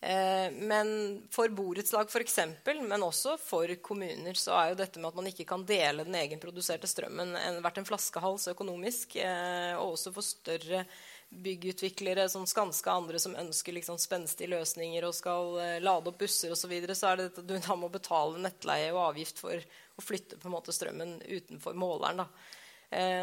Eh, 0.00 0.52
men 0.52 1.22
for 1.30 1.48
borettslag 1.48 2.06
f.eks., 2.06 2.38
men 2.86 3.02
også 3.02 3.34
for 3.42 3.72
kommuner, 3.82 4.34
så 4.38 4.54
er 4.54 4.70
jo 4.70 4.78
dette 4.78 5.00
med 5.02 5.10
at 5.10 5.18
man 5.18 5.30
ikke 5.30 5.46
kan 5.48 5.64
dele 5.66 6.06
den 6.06 6.18
egenproduserte 6.20 6.86
strømmen 6.90 7.34
vært 7.64 7.80
en 7.80 7.88
flaskehals 7.88 8.46
økonomisk. 8.54 9.16
Eh, 9.18 9.74
og 9.74 9.96
også 9.96 10.14
for 10.14 10.26
større 10.26 10.84
byggutviklere 11.28 12.24
som 12.32 12.46
Skanska 12.48 12.94
og 12.94 13.02
andre 13.02 13.18
som 13.20 13.34
ønsker 13.36 13.74
liksom 13.76 13.98
spenstige 14.00 14.48
løsninger 14.54 15.04
og 15.04 15.16
skal 15.18 15.58
eh, 15.64 15.80
lade 15.82 16.12
opp 16.12 16.22
busser 16.22 16.54
osv., 16.54 16.62
så, 16.62 16.70
videre, 16.70 16.96
så 16.96 17.10
er 17.10 17.18
det 17.18 17.26
at 17.32 17.42
du 17.42 17.58
da 17.58 17.76
må 17.76 17.90
betale 17.92 18.38
nettleie 18.44 18.94
og 18.94 19.02
avgift 19.10 19.42
for 19.42 19.58
å 19.58 20.04
flytte 20.04 20.38
på 20.38 20.48
en 20.48 20.54
måte 20.54 20.72
strømmen 20.72 21.18
utenfor 21.26 21.74
måleren. 21.74 22.22
da. 22.22 22.30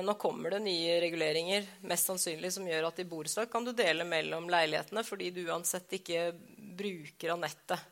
Nå 0.06 0.14
kommer 0.22 0.54
det 0.54 0.60
nye 0.62 1.00
reguleringer 1.02 1.64
mest 1.90 2.06
sannsynlig 2.06 2.52
som 2.54 2.68
gjør 2.70 2.86
at 2.86 3.00
i 3.02 3.06
borettslag 3.10 3.48
kan 3.50 3.66
du 3.66 3.72
dele 3.74 4.06
mellom 4.06 4.46
leilighetene 4.54 5.02
fordi 5.02 5.32
du 5.34 5.40
uansett 5.48 5.96
ikke 5.98 6.28
bruker 6.78 7.34
av 7.34 7.42
nettet. 7.42 7.92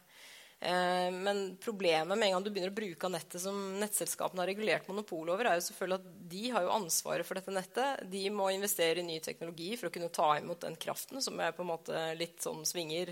Eh, 0.64 1.12
men 1.12 1.58
problemet 1.58 2.18
med 2.18 2.28
en 2.28 2.38
gang 2.38 2.44
du 2.44 2.50
begynner 2.54 2.72
å 2.72 2.78
bruke 2.78 3.10
nettet 3.12 3.42
som 3.44 3.58
nettselskapene 3.82 4.44
har 4.44 4.48
regulert 4.48 4.88
monopol 4.88 5.34
over, 5.34 5.50
er 5.50 5.60
jo 5.60 5.66
selvfølgelig 5.68 6.00
at 6.00 6.28
de 6.32 6.44
har 6.56 6.64
jo 6.64 6.76
ansvaret 6.78 7.28
for 7.28 7.40
dette 7.40 7.56
nettet. 7.56 8.06
De 8.12 8.22
må 8.32 8.48
investere 8.54 9.02
i 9.02 9.08
ny 9.08 9.18
teknologi 9.24 9.74
for 9.76 9.90
å 9.90 9.96
kunne 9.96 10.14
ta 10.14 10.30
imot 10.40 10.64
den 10.64 10.78
kraften 10.80 11.24
som 11.24 11.42
er 11.44 11.56
på 11.56 11.66
en 11.66 11.72
måte 11.74 12.06
litt 12.20 12.40
sånn 12.46 12.64
svinger. 12.68 13.12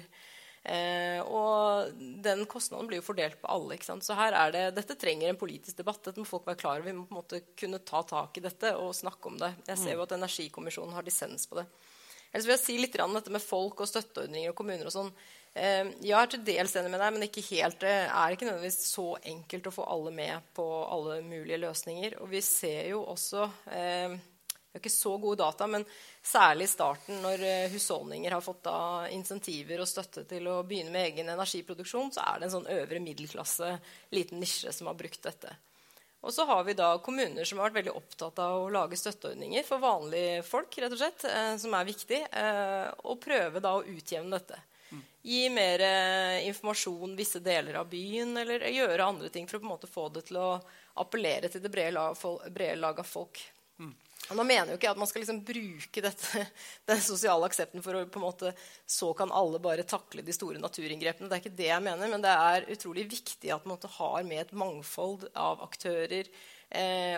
Eh, 0.62 1.20
og 1.25 1.90
den 2.22 2.46
kostnaden 2.46 2.88
blir 2.88 3.01
jo 3.01 3.08
fordelt 3.10 3.40
på 3.42 3.50
alle. 3.51 3.75
ikke 3.75 3.90
sant? 3.90 4.06
Så 4.06 4.16
her 4.16 4.38
er 4.38 4.56
det, 4.56 4.66
Dette 4.78 4.96
trenger 5.00 5.32
en 5.32 5.42
politisk 5.42 5.82
debatt. 5.82 6.04
Dette 6.06 6.22
må 6.22 6.30
folk 6.30 6.48
være 6.48 6.62
klar 6.62 6.80
over. 6.80 6.88
Vi 6.88 6.96
må 6.96 7.08
på 7.10 7.18
en 7.18 7.24
måte 7.24 7.44
kunne 7.58 7.82
ta 7.84 8.04
tak 8.08 8.38
i 8.38 8.46
dette 8.46 8.75
og 8.78 8.94
snakke 8.96 9.28
om 9.28 9.42
det. 9.42 9.56
Jeg 9.74 9.82
ser 9.82 9.98
jo 9.98 10.06
at 10.06 10.16
Energikommisjonen 10.16 10.96
har 10.96 11.08
dissens 11.08 11.50
på 11.50 11.60
det. 11.60 11.68
Ellers 12.32 12.48
vil 12.48 12.56
jeg 12.56 12.64
si 12.64 12.80
litt 12.80 12.98
om 13.04 13.14
dette 13.16 13.34
med 13.34 13.44
folk 13.44 13.84
og 13.84 13.90
støtteordninger 13.90 14.54
og 14.54 14.58
kommuner 14.58 14.88
og 14.88 14.96
sånn. 14.96 15.12
Eh, 15.52 15.90
jeg 16.00 16.16
er 16.16 16.30
til 16.32 16.44
dels 16.48 16.74
enig 16.80 16.94
med 16.94 17.02
deg, 17.04 17.14
men 17.14 17.26
ikke 17.28 17.44
helt. 17.50 17.82
Det 17.84 17.96
er 18.08 18.34
ikke 18.34 18.48
nødvendigvis 18.48 18.86
så 18.88 19.08
enkelt 19.34 19.68
å 19.68 19.74
få 19.76 19.88
alle 19.92 20.14
med 20.16 20.52
på 20.56 20.68
alle 20.88 21.20
mulige 21.26 21.60
løsninger. 21.60 22.16
Og 22.24 22.32
vi 22.32 22.44
ser 22.46 22.94
jo 22.94 23.04
også 23.12 23.48
eh, 23.76 24.16
Vi 24.16 24.78
har 24.78 24.80
ikke 24.80 24.94
så 24.94 25.18
gode 25.20 25.42
data, 25.42 25.68
men 25.68 25.84
særlig 26.24 26.70
i 26.70 26.72
starten, 26.72 27.20
når 27.26 27.44
eh, 27.44 27.74
husholdninger 27.74 28.32
har 28.32 28.46
fått 28.46 28.70
insentiver 29.12 29.84
og 29.84 29.90
støtte 29.92 30.24
til 30.30 30.48
å 30.48 30.62
begynne 30.64 30.94
med 30.94 31.10
egen 31.10 31.34
energiproduksjon, 31.34 32.14
så 32.16 32.24
er 32.30 32.40
det 32.40 32.48
en 32.48 32.56
sånn 32.56 32.72
øvre 32.78 33.04
middelklasse, 33.04 33.74
liten 34.16 34.40
nisje, 34.40 34.72
som 34.72 34.88
har 34.88 34.96
brukt 34.96 35.20
dette. 35.28 35.52
Og 36.22 36.34
så 36.34 36.46
har 36.46 36.63
vi 36.68 36.78
da 36.78 36.92
kommuner 37.01 37.48
som 37.48 37.58
har 37.58 37.70
vært 37.70 37.80
veldig 37.82 37.96
opptatt 37.98 38.42
av 38.44 38.63
å 38.63 38.74
lage 38.74 39.00
støtteordninger 39.00 39.66
for 39.66 39.82
vanlige 39.82 40.44
folk, 40.46 40.75
rett 40.78 40.94
og 40.94 41.01
slett, 41.01 41.25
som 41.58 41.74
er 41.74 41.88
viktig, 41.88 42.20
og 43.10 43.18
prøve 43.24 43.63
da 43.63 43.72
å 43.80 43.82
utjevne 43.82 44.38
dette. 44.38 44.60
Gi 45.22 45.50
mer 45.54 45.80
eh, 45.80 46.48
informasjon 46.48 47.16
visse 47.16 47.40
deler 47.40 47.78
av 47.78 47.89
byen, 47.89 48.34
eller 48.41 48.65
gjøre 48.74 49.06
andre 49.06 49.30
ting 49.30 49.45
for 49.48 49.60
å 49.60 49.62
på 49.62 49.67
en 49.67 49.74
måte 49.76 49.89
få 49.89 50.08
det 50.10 50.26
til 50.30 50.39
å 50.41 50.48
appellere 51.02 51.52
til 51.52 51.62
det 51.62 51.69
brede 51.74 51.93
lag, 51.93 52.17
brede 52.50 52.80
lag 52.82 53.00
av 53.00 53.08
folk. 53.08 53.43
Og 54.29 54.38
nå 54.38 54.45
mener 54.45 54.71
jo 54.71 54.77
ikke 54.77 54.91
at 54.91 54.99
man 54.99 55.10
skal 55.10 55.23
liksom 55.23 55.41
bruke 55.43 56.03
dette, 56.05 56.45
den 56.91 57.01
sosiale 57.03 57.47
aksepten 57.49 57.84
for 57.84 57.97
å 57.97 58.05
på 58.05 58.21
en 58.21 58.27
måte 58.27 58.53
Så 58.86 59.12
kan 59.17 59.34
alle 59.34 59.60
bare 59.63 59.88
takle 59.88 60.23
de 60.25 60.36
store 60.36 60.62
naturinngrepene. 60.62 61.27
Det 61.27 61.38
er 61.38 61.43
ikke 61.43 61.57
det 61.57 61.69
jeg 61.71 61.86
mener, 61.88 62.12
men 62.12 62.23
det 62.23 62.31
er 62.31 62.69
utrolig 62.75 63.07
viktig 63.12 63.51
at 63.55 63.67
man 63.69 63.81
har 63.97 64.23
med 64.27 64.45
et 64.45 64.55
mangfold 64.55 65.27
av 65.34 65.63
aktører, 65.65 66.29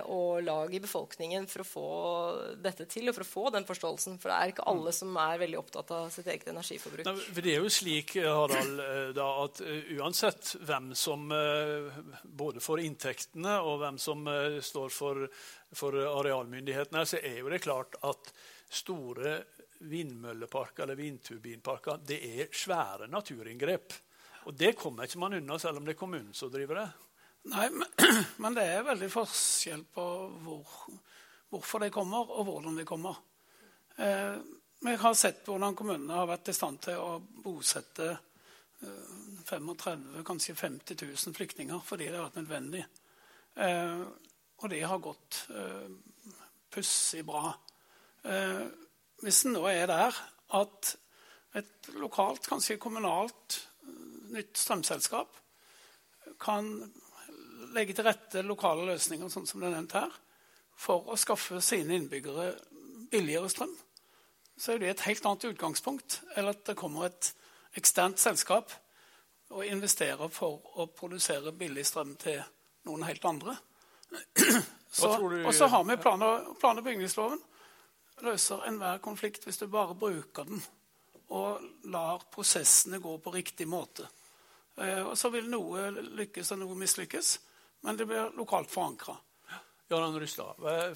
og 0.09 0.39
lag 0.41 0.71
i 0.73 0.79
befolkningen 0.81 1.43
for 1.45 1.61
å 1.61 1.67
få 1.67 1.87
dette 2.63 2.87
til, 2.89 3.09
og 3.09 3.17
for 3.17 3.25
å 3.25 3.29
få 3.29 3.43
den 3.53 3.67
forståelsen. 3.67 4.15
For 4.21 4.31
det 4.31 4.37
er 4.37 4.53
ikke 4.53 4.65
alle 4.71 4.93
som 4.95 5.13
er 5.21 5.41
veldig 5.43 5.59
opptatt 5.59 5.91
av 5.93 6.07
sitt 6.13 6.29
eget 6.31 6.49
energiforbruk. 6.49 7.05
Nei, 7.05 7.13
for 7.21 7.45
det 7.45 7.53
er 7.53 7.61
jo 7.61 7.73
slik 7.73 8.15
Harald, 8.23 8.81
eh, 8.81 9.11
da, 9.13 9.27
at 9.43 9.61
uansett 9.97 10.55
hvem 10.65 10.93
som 10.97 11.29
både 12.23 12.63
får 12.63 12.81
inntektene, 12.87 13.59
og 13.61 13.77
hvem 13.83 13.99
som 14.01 14.25
står 14.63 14.93
for, 14.93 15.27
for 15.75 16.01
arealmyndighetene, 16.01 17.05
så 17.05 17.21
er 17.21 17.43
jo 17.43 17.53
det 17.53 17.61
klart 17.63 17.99
at 18.09 18.33
store 18.73 19.37
vindmølleparker 19.83 20.83
eller 20.83 20.95
vindturbinparker 20.95 22.01
det 22.07 22.19
er 22.41 22.51
svære 22.55 23.09
naturinngrep. 23.11 23.95
Og 24.47 24.55
det 24.59 24.73
kommer 24.79 25.07
ikke 25.07 25.21
man 25.23 25.37
unna, 25.39 25.57
selv 25.59 25.79
om 25.79 25.87
det 25.87 25.95
er 25.95 25.99
kommunen 25.99 26.33
som 26.35 26.51
driver 26.51 26.81
det. 26.81 26.87
Nei, 27.51 27.67
men 28.43 28.55
det 28.55 28.63
er 28.71 28.85
veldig 28.87 29.09
forskjell 29.11 29.83
på 29.91 30.03
hvor, 30.45 30.75
hvorfor 31.51 31.83
de 31.83 31.89
kommer, 31.91 32.29
og 32.31 32.47
hvordan 32.47 32.77
de 32.79 32.85
kommer. 32.87 33.19
Eh, 33.99 34.37
vi 34.83 34.93
har 34.99 35.17
sett 35.17 35.43
hvordan 35.47 35.75
kommunene 35.75 36.21
har 36.21 36.29
vært 36.29 36.53
i 36.53 36.55
stand 36.55 36.79
til 36.85 36.99
å 36.99 37.17
bosette 37.43 38.07
eh, 38.13 39.11
35 39.49 40.23
kanskje 40.23 40.55
50 40.55 41.03
000 41.03 41.35
flyktninger 41.35 41.83
fordi 41.83 42.07
det 42.07 42.17
har 42.17 42.29
vært 42.29 42.39
nødvendig. 42.41 42.85
Eh, 43.59 44.07
og 44.63 44.71
det 44.71 44.81
har 44.87 45.03
gått 45.03 45.43
eh, 45.51 45.91
pussig 46.71 47.25
bra. 47.27 47.51
Eh, 48.23 48.63
hvis 49.23 49.43
en 49.45 49.57
nå 49.57 49.67
er 49.67 49.87
der 49.91 50.23
at 50.55 50.95
et 51.59 51.93
lokalt, 51.99 52.47
kanskje 52.47 52.79
kommunalt, 52.81 53.59
eh, 53.83 54.03
nytt 54.39 54.55
strømselskap 54.63 55.39
kan 56.39 56.71
legge 57.75 57.95
til 57.95 58.07
rette 58.07 58.43
lokale 58.45 58.85
løsninger 58.91 59.31
sånn 59.31 59.47
som 59.49 59.61
det 59.61 59.69
er 59.69 59.75
nevnt 59.77 59.97
her, 59.97 60.13
for 60.75 61.09
å 61.13 61.17
skaffe 61.19 61.61
sine 61.61 61.97
innbyggere 61.97 62.51
billigere 63.13 63.49
strøm, 63.51 63.73
så 64.57 64.73
er 64.73 64.81
det 64.81 64.89
et 64.89 65.05
helt 65.07 65.25
annet 65.25 65.47
utgangspunkt 65.51 66.19
enn 66.37 66.49
at 66.49 66.63
det 66.67 66.77
kommer 66.77 67.07
et 67.07 67.31
eksternt 67.77 68.21
selskap 68.21 68.73
og 69.53 69.65
investerer 69.65 70.29
for 70.33 70.61
å 70.81 70.87
produsere 70.93 71.53
billig 71.57 71.85
strøm 71.85 72.15
til 72.21 72.41
noen 72.87 73.05
helt 73.07 73.25
andre. 73.25 73.57
Så, 74.93 75.09
og 75.17 75.53
så 75.57 75.65
har 75.73 75.83
vi 75.87 75.97
plan- 75.97 76.21
og, 76.21 76.51
plan 76.61 76.77
og 76.77 76.85
bygningsloven. 76.85 77.39
Løser 78.21 78.67
enhver 78.69 78.99
konflikt 79.01 79.47
hvis 79.47 79.57
du 79.57 79.65
bare 79.65 79.95
bruker 79.97 80.45
den 80.45 80.61
og 81.33 81.63
lar 81.89 82.21
prosessene 82.29 82.99
gå 83.01 83.15
på 83.17 83.33
riktig 83.33 83.65
måte. 83.67 84.05
Eh, 84.77 85.01
og 85.01 85.17
Så 85.17 85.31
vil 85.33 85.49
noe 85.49 85.89
lykkes 85.89 86.53
og 86.53 86.61
noe 86.61 86.77
mislykkes 86.77 87.31
men 87.83 87.99
det 87.99 88.07
blir 88.09 88.33
lokalt 88.39 88.71
forankra. 88.71 89.15
Jørgen 89.91 90.15
Rysla, 90.17 90.45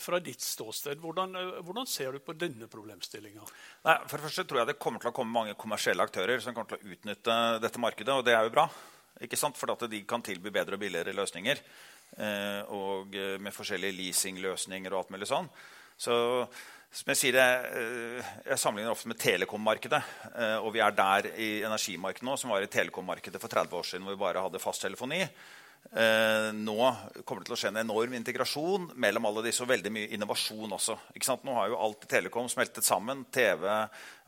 fra 0.02 0.20
ditt 0.24 0.42
ståsted, 0.42 1.02
hvordan, 1.04 1.36
hvordan, 1.62 1.86
ser 1.86 2.16
du 2.16 2.22
på 2.24 2.34
denne 2.40 2.70
problemstillinga? 2.72 3.44
For 3.84 4.16
det 4.16 4.24
første 4.24 4.46
tror 4.48 4.62
jeg 4.62 4.70
det 4.72 4.78
kommer 4.82 5.04
til 5.04 5.12
å 5.12 5.16
komme 5.16 5.36
mange 5.36 5.58
kommersielle 5.60 6.06
aktører 6.08 6.42
som 6.42 6.56
kommer 6.56 6.72
til 6.72 6.80
å 6.80 6.96
utnytte 6.96 7.36
dette 7.62 7.84
markedet, 7.84 8.16
og 8.16 8.24
det 8.26 8.34
er 8.34 8.48
jo 8.48 8.56
bra. 8.56 8.66
Ikke 9.22 9.38
sant? 9.40 9.60
For 9.60 9.74
at 9.74 9.86
de 9.92 10.02
kan 10.08 10.24
tilby 10.26 10.54
bedre 10.56 10.80
og 10.80 10.82
billigere 10.82 11.14
løsninger. 11.18 11.62
Eh, 12.24 12.74
og 12.74 13.14
med 13.44 13.54
forskjellige 13.54 14.00
leasingløsninger 14.00 14.94
og 14.94 15.04
alt 15.04 15.14
mulig 15.14 15.30
sånn. 15.30 15.52
Så 16.00 16.16
som 16.88 17.12
jeg 17.12 17.20
sier, 17.20 17.36
jeg, 17.36 18.26
jeg 18.48 18.60
sammenligner 18.62 18.94
ofte 18.94 19.10
med 19.12 19.20
telekommarkedet. 19.20 20.00
Eh, 20.32 20.58
og 20.64 20.72
vi 20.74 20.82
er 20.82 20.96
der 20.96 21.28
i 21.36 21.50
energimarkedet 21.68 22.26
nå, 22.26 22.38
som 22.40 22.54
var 22.54 22.64
i 22.64 22.72
telekommarkedet 22.72 23.42
for 23.44 23.52
30 23.52 23.78
år 23.78 23.90
siden, 23.90 24.08
hvor 24.08 24.16
vi 24.16 24.24
bare 24.24 24.44
hadde 24.46 24.62
fasttelefoni. 24.64 25.20
Eh, 25.92 26.50
nå 26.52 26.76
kommer 27.24 27.42
det 27.42 27.48
til 27.48 27.56
å 27.56 27.60
skje 27.62 27.70
en 27.72 27.80
enorm 27.80 28.16
integrasjon 28.18 28.90
mellom 29.00 29.28
alle 29.30 29.46
disse, 29.46 29.64
og 29.64 29.70
veldig 29.72 29.92
mye 29.96 30.10
innovasjon 30.18 30.76
også. 30.76 30.98
Nå 31.48 31.56
har 31.56 31.70
jo 31.72 31.80
alt 31.80 32.04
i 32.04 32.10
Telekom 32.12 32.50
smeltet 32.52 32.84
sammen. 32.84 33.24
TV, 33.32 33.64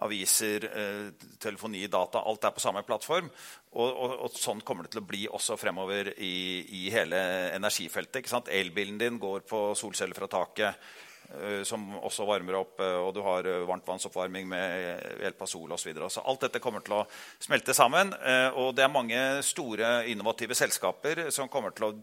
aviser, 0.06 0.70
eh, 0.70 1.28
telefoni, 1.40 1.86
data. 1.88 2.24
Alt 2.24 2.48
er 2.48 2.56
på 2.56 2.64
samme 2.64 2.86
plattform. 2.88 3.28
Og, 3.74 3.90
og, 3.90 4.16
og, 4.26 4.40
sånn 4.40 4.64
kommer 4.66 4.88
det 4.88 4.96
til 4.96 5.04
å 5.04 5.10
bli 5.10 5.28
også 5.28 5.60
fremover 5.60 6.14
i, 6.18 6.64
i 6.80 6.88
hele 6.94 7.20
energifeltet. 7.58 8.32
Elbilen 8.48 8.98
din 8.98 9.20
går 9.20 9.46
på 9.50 9.76
solceller 9.76 10.18
fra 10.18 10.32
taket. 10.32 10.90
Eh, 11.30 11.64
som 11.64 11.84
også 12.02 12.26
varmer 12.26 12.56
opp, 12.58 12.80
eh, 12.82 12.96
og 12.98 13.12
du 13.14 13.20
har 13.22 13.46
eh, 13.46 13.66
varmtvannsoppvarming 13.70 14.48
med 14.50 15.20
hjelp 15.22 15.44
av 15.46 15.50
sol 15.52 15.76
osv. 15.76 15.92
Så 16.10 16.24
alt 16.26 16.42
dette 16.48 16.62
kommer 16.64 16.82
til 16.82 16.96
å 16.98 17.04
smelte 17.38 17.76
sammen. 17.78 18.16
Og 18.58 18.74
det 18.76 18.86
er 18.86 18.94
mange 18.94 19.20
store, 19.46 19.92
innovative 20.10 20.58
selskaper 20.58 21.28
som 21.34 21.52
kommer 21.52 21.76
til 21.76 21.90
å 21.90 21.94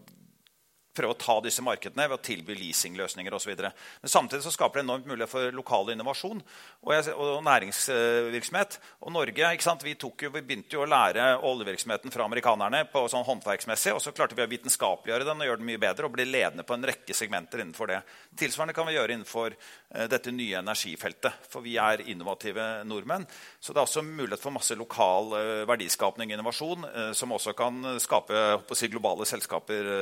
prøve 0.97 1.15
å 1.15 1.19
ta 1.19 1.37
disse 1.45 1.63
markedene 1.65 2.07
ved 2.09 2.17
å 2.17 2.23
tilby 2.23 2.55
leasingløsninger 2.57 3.33
osv. 3.37 3.53
Men 3.57 4.11
samtidig 4.11 4.43
så 4.45 4.53
skaper 4.53 4.81
det 4.81 4.85
enormt 4.87 5.07
mulighet 5.09 5.31
for 5.31 5.53
lokal 5.55 5.91
innovasjon 5.93 6.41
og, 6.41 6.91
jeg, 6.93 7.13
og 7.13 7.43
næringsvirksomhet. 7.45 8.79
Og 9.05 9.13
Norge? 9.13 9.51
Vi, 9.85 9.95
jo, 9.95 10.31
vi, 10.33 10.41
begynte 10.41 10.77
jo 10.77 10.83
å 10.83 10.89
lære 10.89 11.27
oljevirksomheten 11.47 12.13
fra 12.13 12.27
amerikanerne 12.27 12.83
på 12.91 13.05
sånn 13.11 13.25
håndverksmessig, 13.27 13.93
og 13.95 14.01
så 14.03 14.13
klarte 14.15 14.37
vi 14.37 14.45
å 14.45 14.51
vitenskapeliggjøre 14.51 15.27
den 15.27 15.43
og 15.43 15.49
gjøre 15.49 15.61
den 15.61 15.69
mye 15.69 15.81
bedre 15.81 16.09
og 16.09 16.15
bli 16.15 16.27
ledende 16.27 16.65
på 16.67 16.77
en 16.77 16.87
rekke 16.87 17.15
segmenter 17.17 17.63
innenfor 17.63 17.91
det. 17.91 18.01
Tilsvarende 18.39 18.75
kan 18.77 18.89
vi 18.89 18.97
gjøre 18.97 19.17
innenfor 19.17 19.55
uh, 19.55 20.05
dette 20.11 20.33
nye 20.33 20.61
energifeltet, 20.61 21.45
for 21.49 21.65
vi 21.65 21.77
er 21.81 22.05
innovative 22.09 22.67
nordmenn. 22.87 23.27
Så 23.59 23.73
det 23.73 23.81
er 23.81 23.87
også 23.87 24.05
mulighet 24.05 24.43
for 24.43 24.55
masse 24.55 24.77
lokal 24.77 25.33
uh, 25.35 25.65
verdiskapning 25.69 26.31
og 26.31 26.37
innovasjon 26.37 26.87
uh, 26.87 27.11
som 27.17 27.33
også 27.35 27.55
kan 27.57 27.93
skape 28.01 28.43
si, 28.77 28.89
globale 28.91 29.27
selskaper. 29.27 29.93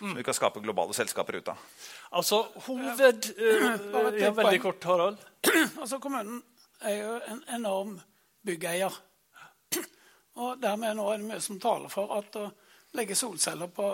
Mm 0.00 0.17
vi 0.18 0.24
kan 0.24 0.34
skape 0.34 0.60
globale 0.60 0.94
selskaper 0.94 1.36
ut 1.38 1.48
av. 1.48 1.58
Altså, 2.10 2.40
hoved... 2.66 3.28
Uh, 3.38 4.16
ja, 4.18 4.32
veldig 4.34 4.62
kort, 4.62 4.84
Harald. 4.84 5.18
Altså, 5.80 6.00
Kommunen 6.02 6.40
er 6.82 6.96
jo 6.98 7.12
en 7.30 7.44
enorm 7.54 7.92
byggeier. 8.42 8.96
Og 10.42 10.58
dermed 10.62 10.98
nå 10.98 11.06
er 11.12 11.20
det 11.20 11.28
mye 11.28 11.44
som 11.44 11.60
taler 11.62 11.92
for 11.92 12.16
at 12.18 12.38
å 12.40 12.48
legge 12.98 13.14
solceller 13.18 13.70
på 13.70 13.92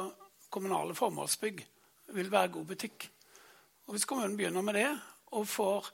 kommunale 0.55 0.97
formålsbygg 0.97 1.61
vil 2.17 2.33
være 2.33 2.55
god 2.57 2.73
butikk. 2.73 3.09
Og 3.85 3.99
Hvis 3.99 4.09
kommunen 4.09 4.37
begynner 4.41 4.65
med 4.65 4.81
det 4.81 4.89
og 5.37 5.49
får 5.49 5.93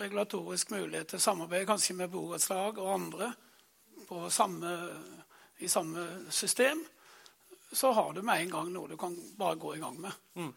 regulatorisk 0.00 0.74
mulighet 0.74 1.14
til 1.14 1.22
samarbeid 1.22 1.66
kanskje 1.70 1.94
med 1.98 2.10
borettslag 2.10 2.78
og 2.82 2.94
andre 2.94 3.32
samme, 4.30 4.74
i 5.58 5.68
samme 5.68 6.06
system, 6.30 6.82
så 7.72 7.92
har 7.92 8.12
du 8.12 8.22
med 8.22 8.42
en 8.42 8.52
gang 8.52 8.72
noe 8.72 8.88
du 8.88 8.96
kan 9.00 9.14
bare 9.36 9.58
gå 9.60 9.74
i 9.76 9.82
gang 9.82 9.98
med. 10.00 10.12
Mm. 10.34 10.52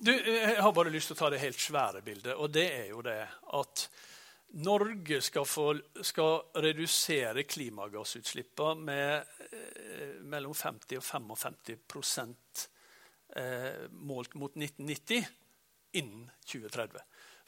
Du, 0.00 0.12
jeg 0.12 0.62
har 0.62 0.72
bare 0.72 0.92
lyst 0.92 1.10
til 1.10 1.18
å 1.18 1.20
ta 1.20 1.30
det 1.32 1.42
helt 1.42 1.60
svære 1.60 2.00
bildet, 2.04 2.34
og 2.36 2.52
det 2.52 2.68
er 2.72 2.86
jo 2.92 3.02
det 3.04 3.20
at 3.56 3.88
Norge 4.64 5.20
skal, 5.22 5.44
få, 5.46 5.66
skal 6.02 6.40
redusere 6.58 7.44
klimagassutslippene 7.46 8.82
med 8.82 9.44
eh, 9.46 10.16
mellom 10.26 10.56
50 10.56 10.98
og 10.98 11.04
55 11.06 12.32
eh, 13.36 13.84
målt 13.92 14.34
mot 14.34 14.56
1990 14.56 15.28
innen 16.00 16.26
2030. 16.48 16.98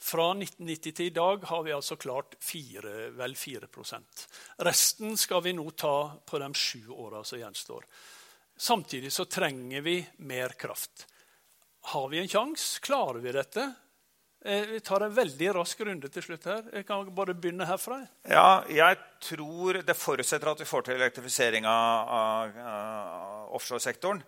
Fra 0.03 0.29
1990 0.31 0.95
til 0.95 1.09
i 1.09 1.15
dag 1.15 1.43
har 1.49 1.63
vi 1.63 1.75
altså 1.75 1.95
klart 1.99 2.35
4, 2.43 2.95
vel 3.15 3.35
4% 3.39 4.25
Resten 4.67 5.17
skal 5.19 5.43
vi 5.45 5.53
nå 5.55 5.63
ta 5.79 5.95
på 6.27 6.39
de 6.41 6.49
sju 6.55 6.89
åra 6.91 7.23
som 7.23 7.39
gjenstår. 7.39 7.85
Samtidig 8.63 9.11
så 9.11 9.25
trenger 9.25 9.81
vi 9.81 9.97
mer 10.23 10.49
kraft. 10.49 11.07
Har 11.81 12.09
vi 12.09 12.19
en 12.19 12.27
sjanse? 12.31 12.79
Klarer 12.79 13.19
vi 13.19 13.31
dette? 13.35 13.73
Eh, 14.45 14.61
vi 14.61 14.79
tar 14.79 15.03
en 15.03 15.13
veldig 15.13 15.49
rask 15.57 15.81
runde 15.83 16.07
til 16.07 16.23
slutt 16.23 16.47
her. 16.47 16.61
Jeg 16.71 16.85
kan 16.87 17.09
bare 17.15 17.35
begynne 17.35 17.67
herfra. 17.67 17.97
Ja, 18.23 18.63
jeg 18.71 19.01
tror 19.19 19.81
Det 19.83 19.97
forutsetter 19.99 20.51
at 20.51 20.63
vi 20.63 20.69
får 20.69 20.87
til 20.87 20.95
elektrifisering 20.95 21.67
av, 21.67 22.07
av, 22.07 22.57
av 22.71 23.53
offshoresektoren. 23.59 24.23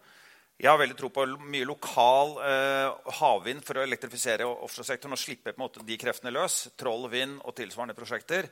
Jeg 0.60 0.71
har 0.71 0.82
veldig 0.84 0.98
tro 1.00 1.13
på 1.15 1.26
mye 1.39 1.67
lokal 1.71 2.36
eh, 2.43 2.91
havvind 3.21 3.63
for 3.63 3.80
å 3.80 3.88
elektrifisere 3.88 4.48
offshoresektoren 4.52 5.15
og 5.15 5.19
slippe 5.19 5.54
på 5.54 5.62
en 5.62 5.63
måte 5.63 5.84
de 5.88 6.00
kreftene 6.00 6.36
løs. 6.36 6.65
Troll, 6.76 7.08
vind 7.12 7.39
og 7.39 7.56
tilsvarende 7.56 7.95
prosjekter. 7.95 8.52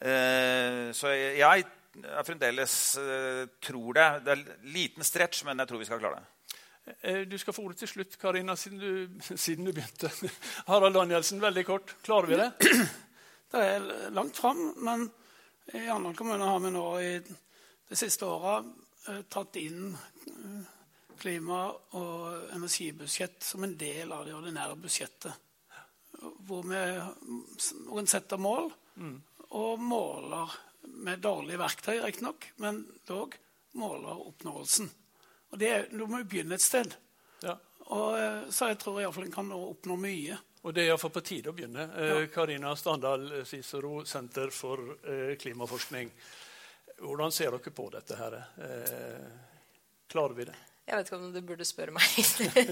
Eh, 0.00 0.88
så 0.96 1.12
jeg 1.12 1.68
jeg 1.96 2.26
fremdeles 2.26 2.74
uh, 3.00 3.44
tror 3.64 3.96
det. 3.96 4.08
Det 4.24 4.32
er 4.34 4.42
en 4.42 4.72
liten 4.74 5.06
stretch, 5.06 5.44
men 5.48 5.58
jeg 5.62 5.70
tror 5.70 5.80
vi 5.80 5.88
skal 5.88 6.02
klare 6.02 6.20
det. 6.20 6.26
Eh, 7.00 7.20
du 7.20 7.38
skal 7.38 7.54
få 7.54 7.62
ordet 7.62 7.78
til 7.82 7.88
slutt, 7.88 8.18
Karina, 8.20 8.56
siden 8.56 8.78
du, 8.78 9.20
siden 9.36 9.64
du 9.64 9.72
begynte. 9.72 10.10
Harald 10.70 10.94
Danielsen, 10.94 11.42
veldig 11.42 11.66
kort. 11.66 11.94
Klarer 12.02 12.26
vi 12.26 12.40
det? 12.40 12.52
Det 13.48 13.60
er 13.64 14.10
langt 14.12 14.36
fram, 14.36 14.58
men 14.84 15.06
i 15.72 15.86
andre 15.88 16.10
kommuner 16.14 16.50
har 16.50 16.58
vi 16.60 16.72
nå 16.74 16.82
i 17.00 17.12
de 17.88 17.96
siste 17.96 18.26
åra 18.28 18.58
eh, 18.60 19.22
tatt 19.24 19.56
inn 19.56 19.94
klima- 21.18 21.72
og 21.96 22.52
energibudsjett 22.52 23.40
som 23.42 23.64
en 23.64 23.72
del 23.80 24.12
av 24.12 24.26
det 24.26 24.34
ordinære 24.36 24.76
budsjettet. 24.76 25.32
Hvor 26.44 26.66
vi 26.68 26.82
en 28.02 28.10
setter 28.10 28.36
mål 28.36 28.68
mm. 29.00 29.16
og 29.56 29.80
måler 29.80 30.58
med 30.82 31.20
dårlige 31.24 31.58
verktøy, 31.60 31.98
riktignok, 32.02 32.50
men 32.56 32.84
dog 33.06 33.36
måler 33.78 34.26
oppnåelsen. 34.28 34.90
Og 35.50 35.58
det, 35.58 35.88
Du 35.90 36.06
må 36.06 36.22
jo 36.22 36.28
begynne 36.28 36.58
et 36.58 36.64
sted. 36.64 36.94
Ja. 37.42 37.56
Og, 37.88 38.18
eh, 38.18 38.48
så 38.50 38.68
jeg 38.72 38.78
tror 38.82 39.00
iallfall 39.00 39.28
en 39.28 39.32
kan 39.32 39.52
oppnå 39.52 39.96
mye. 39.96 40.38
Og 40.62 40.74
det 40.74 40.82
er 40.82 40.90
iallfall 40.92 41.14
på 41.14 41.24
tide 41.24 41.52
å 41.52 41.56
begynne. 41.56 41.88
Eh, 41.96 42.08
ja. 42.08 42.26
Karina 42.32 42.74
Standal, 42.76 43.28
Cicero, 43.46 44.02
Senter 44.04 44.50
for 44.52 44.82
eh, 45.02 45.36
klimaforskning. 45.40 46.10
Hvordan 46.98 47.32
ser 47.32 47.54
dere 47.54 47.72
på 47.72 47.86
dette 47.94 48.16
her? 48.18 48.34
Klarer 50.10 50.34
vi 50.34 50.48
det? 50.48 50.56
Jeg 50.88 50.96
vet 50.96 51.10
ikke 51.10 51.18
om 51.18 51.32
du 51.34 51.40
burde 51.44 51.66
spørre 51.68 51.92
meg. 51.92 52.14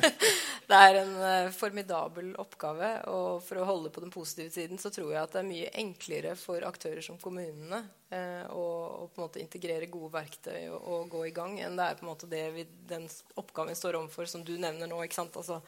det 0.71 0.79
er 0.79 0.99
en 1.03 1.13
uh, 1.21 1.51
formidabel 1.53 2.31
oppgave. 2.41 2.91
Og 3.13 3.43
for 3.45 3.61
å 3.61 3.67
holde 3.69 3.93
på 3.93 4.01
den 4.05 4.13
positive 4.15 4.49
siden 4.55 4.81
så 4.81 4.93
tror 4.95 5.11
jeg 5.13 5.21
at 5.21 5.35
det 5.35 5.43
er 5.43 5.49
mye 5.51 5.73
enklere 5.83 6.33
for 6.41 6.65
aktører 6.65 7.05
som 7.05 7.19
kommunene 7.21 7.83
uh, 7.85 8.47
å, 8.57 8.65
å, 9.05 9.09
på 9.13 9.21
en 9.21 9.27
måte 9.27 9.43
integrere 9.43 9.91
gode 9.93 10.15
verktøy 10.17 10.63
og, 10.71 10.79
og, 10.81 11.11
gå 11.13 11.27
i 11.29 11.35
gang, 11.37 11.59
enn 11.61 11.77
det 11.77 11.91
er 11.91 11.99
på 11.99 12.07
en 12.07 12.13
måte 12.15 12.31
det 12.31 12.47
vi, 12.57 12.65
den 12.89 13.05
oppgaven 13.37 13.75
vi 13.75 13.81
står 13.83 14.01
overfor, 14.01 14.31
som 14.33 14.47
du 14.47 14.55
nevner 14.57 14.89
nå. 14.89 15.03
Altså, 15.27 15.61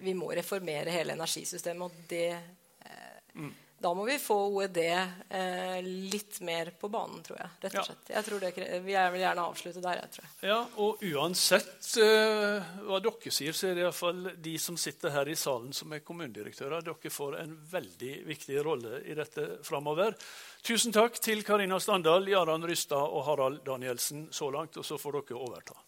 vi 0.00 0.16
må 0.16 0.32
reformere 0.32 0.94
hele 0.94 1.18
energisystemet, 1.18 1.84
og 1.92 2.08
det 2.08 2.30
uh, 2.38 3.20
mm 3.36 3.52
da 3.82 3.92
må 3.96 4.04
vi 4.06 4.16
få 4.22 4.36
OED 4.54 4.78
eh, 4.82 5.78
litt 5.82 6.38
mer 6.46 6.70
på 6.78 6.88
banen, 6.92 7.20
tror 7.26 7.40
jeg. 7.40 7.50
rett 7.64 7.78
og 7.80 7.88
slett. 7.88 8.12
Jeg 8.14 8.26
tror 8.28 8.42
det, 8.44 8.50
jeg 8.56 8.82
vil 8.86 9.24
gjerne 9.24 9.46
avslutte 9.50 9.82
der. 9.84 10.00
jeg 10.02 10.14
tror. 10.16 10.30
Ja, 10.46 10.58
og 10.84 11.04
Uansett 11.12 11.90
eh, 12.02 12.72
hva 12.86 13.02
dere 13.02 13.34
sier, 13.34 13.56
så 13.56 13.70
er 13.70 13.78
det 13.78 13.86
iallfall 13.86 14.24
de 14.46 14.56
som 14.62 14.78
sitter 14.80 15.14
her 15.16 15.28
i 15.28 15.36
salen 15.38 15.74
som 15.76 15.92
er 15.92 16.04
kommunedirektører. 16.06 16.84
Dere 16.86 17.12
får 17.12 17.38
en 17.42 17.54
veldig 17.72 18.12
viktig 18.30 18.58
rolle 18.64 19.02
i 19.04 19.16
dette 19.18 19.48
framover. 19.66 20.16
Tusen 20.62 20.94
takk 20.94 21.18
til 21.22 21.42
Karina 21.46 21.80
Standal, 21.82 22.28
Jaran 22.30 22.66
Rystad 22.68 23.02
og 23.02 23.26
Harald 23.26 23.64
Danielsen 23.66 24.28
så 24.30 24.50
langt. 24.54 24.78
Og 24.78 24.86
så 24.86 24.98
får 25.00 25.20
dere 25.20 25.40
overta. 25.42 25.78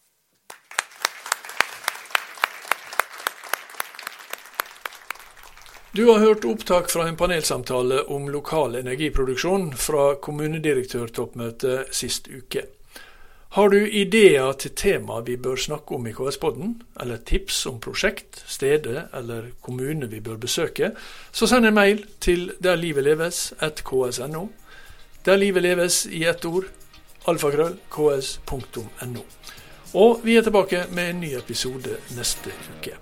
Du 5.95 6.05
har 6.05 6.19
hørt 6.19 6.45
opptak 6.45 6.89
fra 6.91 7.07
en 7.07 7.15
panelsamtale 7.15 8.01
om 8.11 8.25
lokal 8.27 8.73
energiproduksjon 8.75 9.69
fra 9.79 10.09
kommunedirektørtoppmøtet 10.19 11.93
sist 11.95 12.27
uke. 12.27 12.65
Har 13.55 13.71
du 13.71 13.77
ideer 13.79 14.57
til 14.59 14.73
tema 14.75 15.21
vi 15.23 15.37
bør 15.39 15.55
snakke 15.55 15.95
om 15.95 16.09
i 16.09 16.11
KS-podden, 16.17 16.73
eller 16.99 17.23
tips 17.23 17.61
om 17.71 17.79
prosjekt, 17.79 18.43
steder 18.43 19.05
eller 19.15 19.53
kommune 19.63 20.11
vi 20.11 20.19
bør 20.19 20.35
besøke, 20.35 20.91
så 21.31 21.47
send 21.47 21.69
en 21.69 21.79
mail 21.79 22.03
til 22.19 22.49
derlivetleves.ks.no. 22.59 24.45
Der 25.25 25.39
livet 25.39 25.63
leves 25.63 26.03
i 26.11 26.25
ett 26.27 26.43
ord, 26.43 26.67
alfakrøll, 27.23 27.79
ks.no. 27.87 29.23
Og 29.95 30.19
vi 30.23 30.35
er 30.35 30.41
tilbake 30.41 30.83
med 30.91 31.09
en 31.09 31.19
ny 31.23 31.29
episode 31.37 31.95
neste 32.17 32.51
uke. 32.77 32.97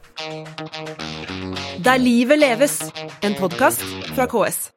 Der 1.83 1.97
livet 1.97 2.39
leves, 2.39 2.81
en 3.23 3.33
podkast 3.39 3.81
fra 4.15 4.25
KS. 4.25 4.71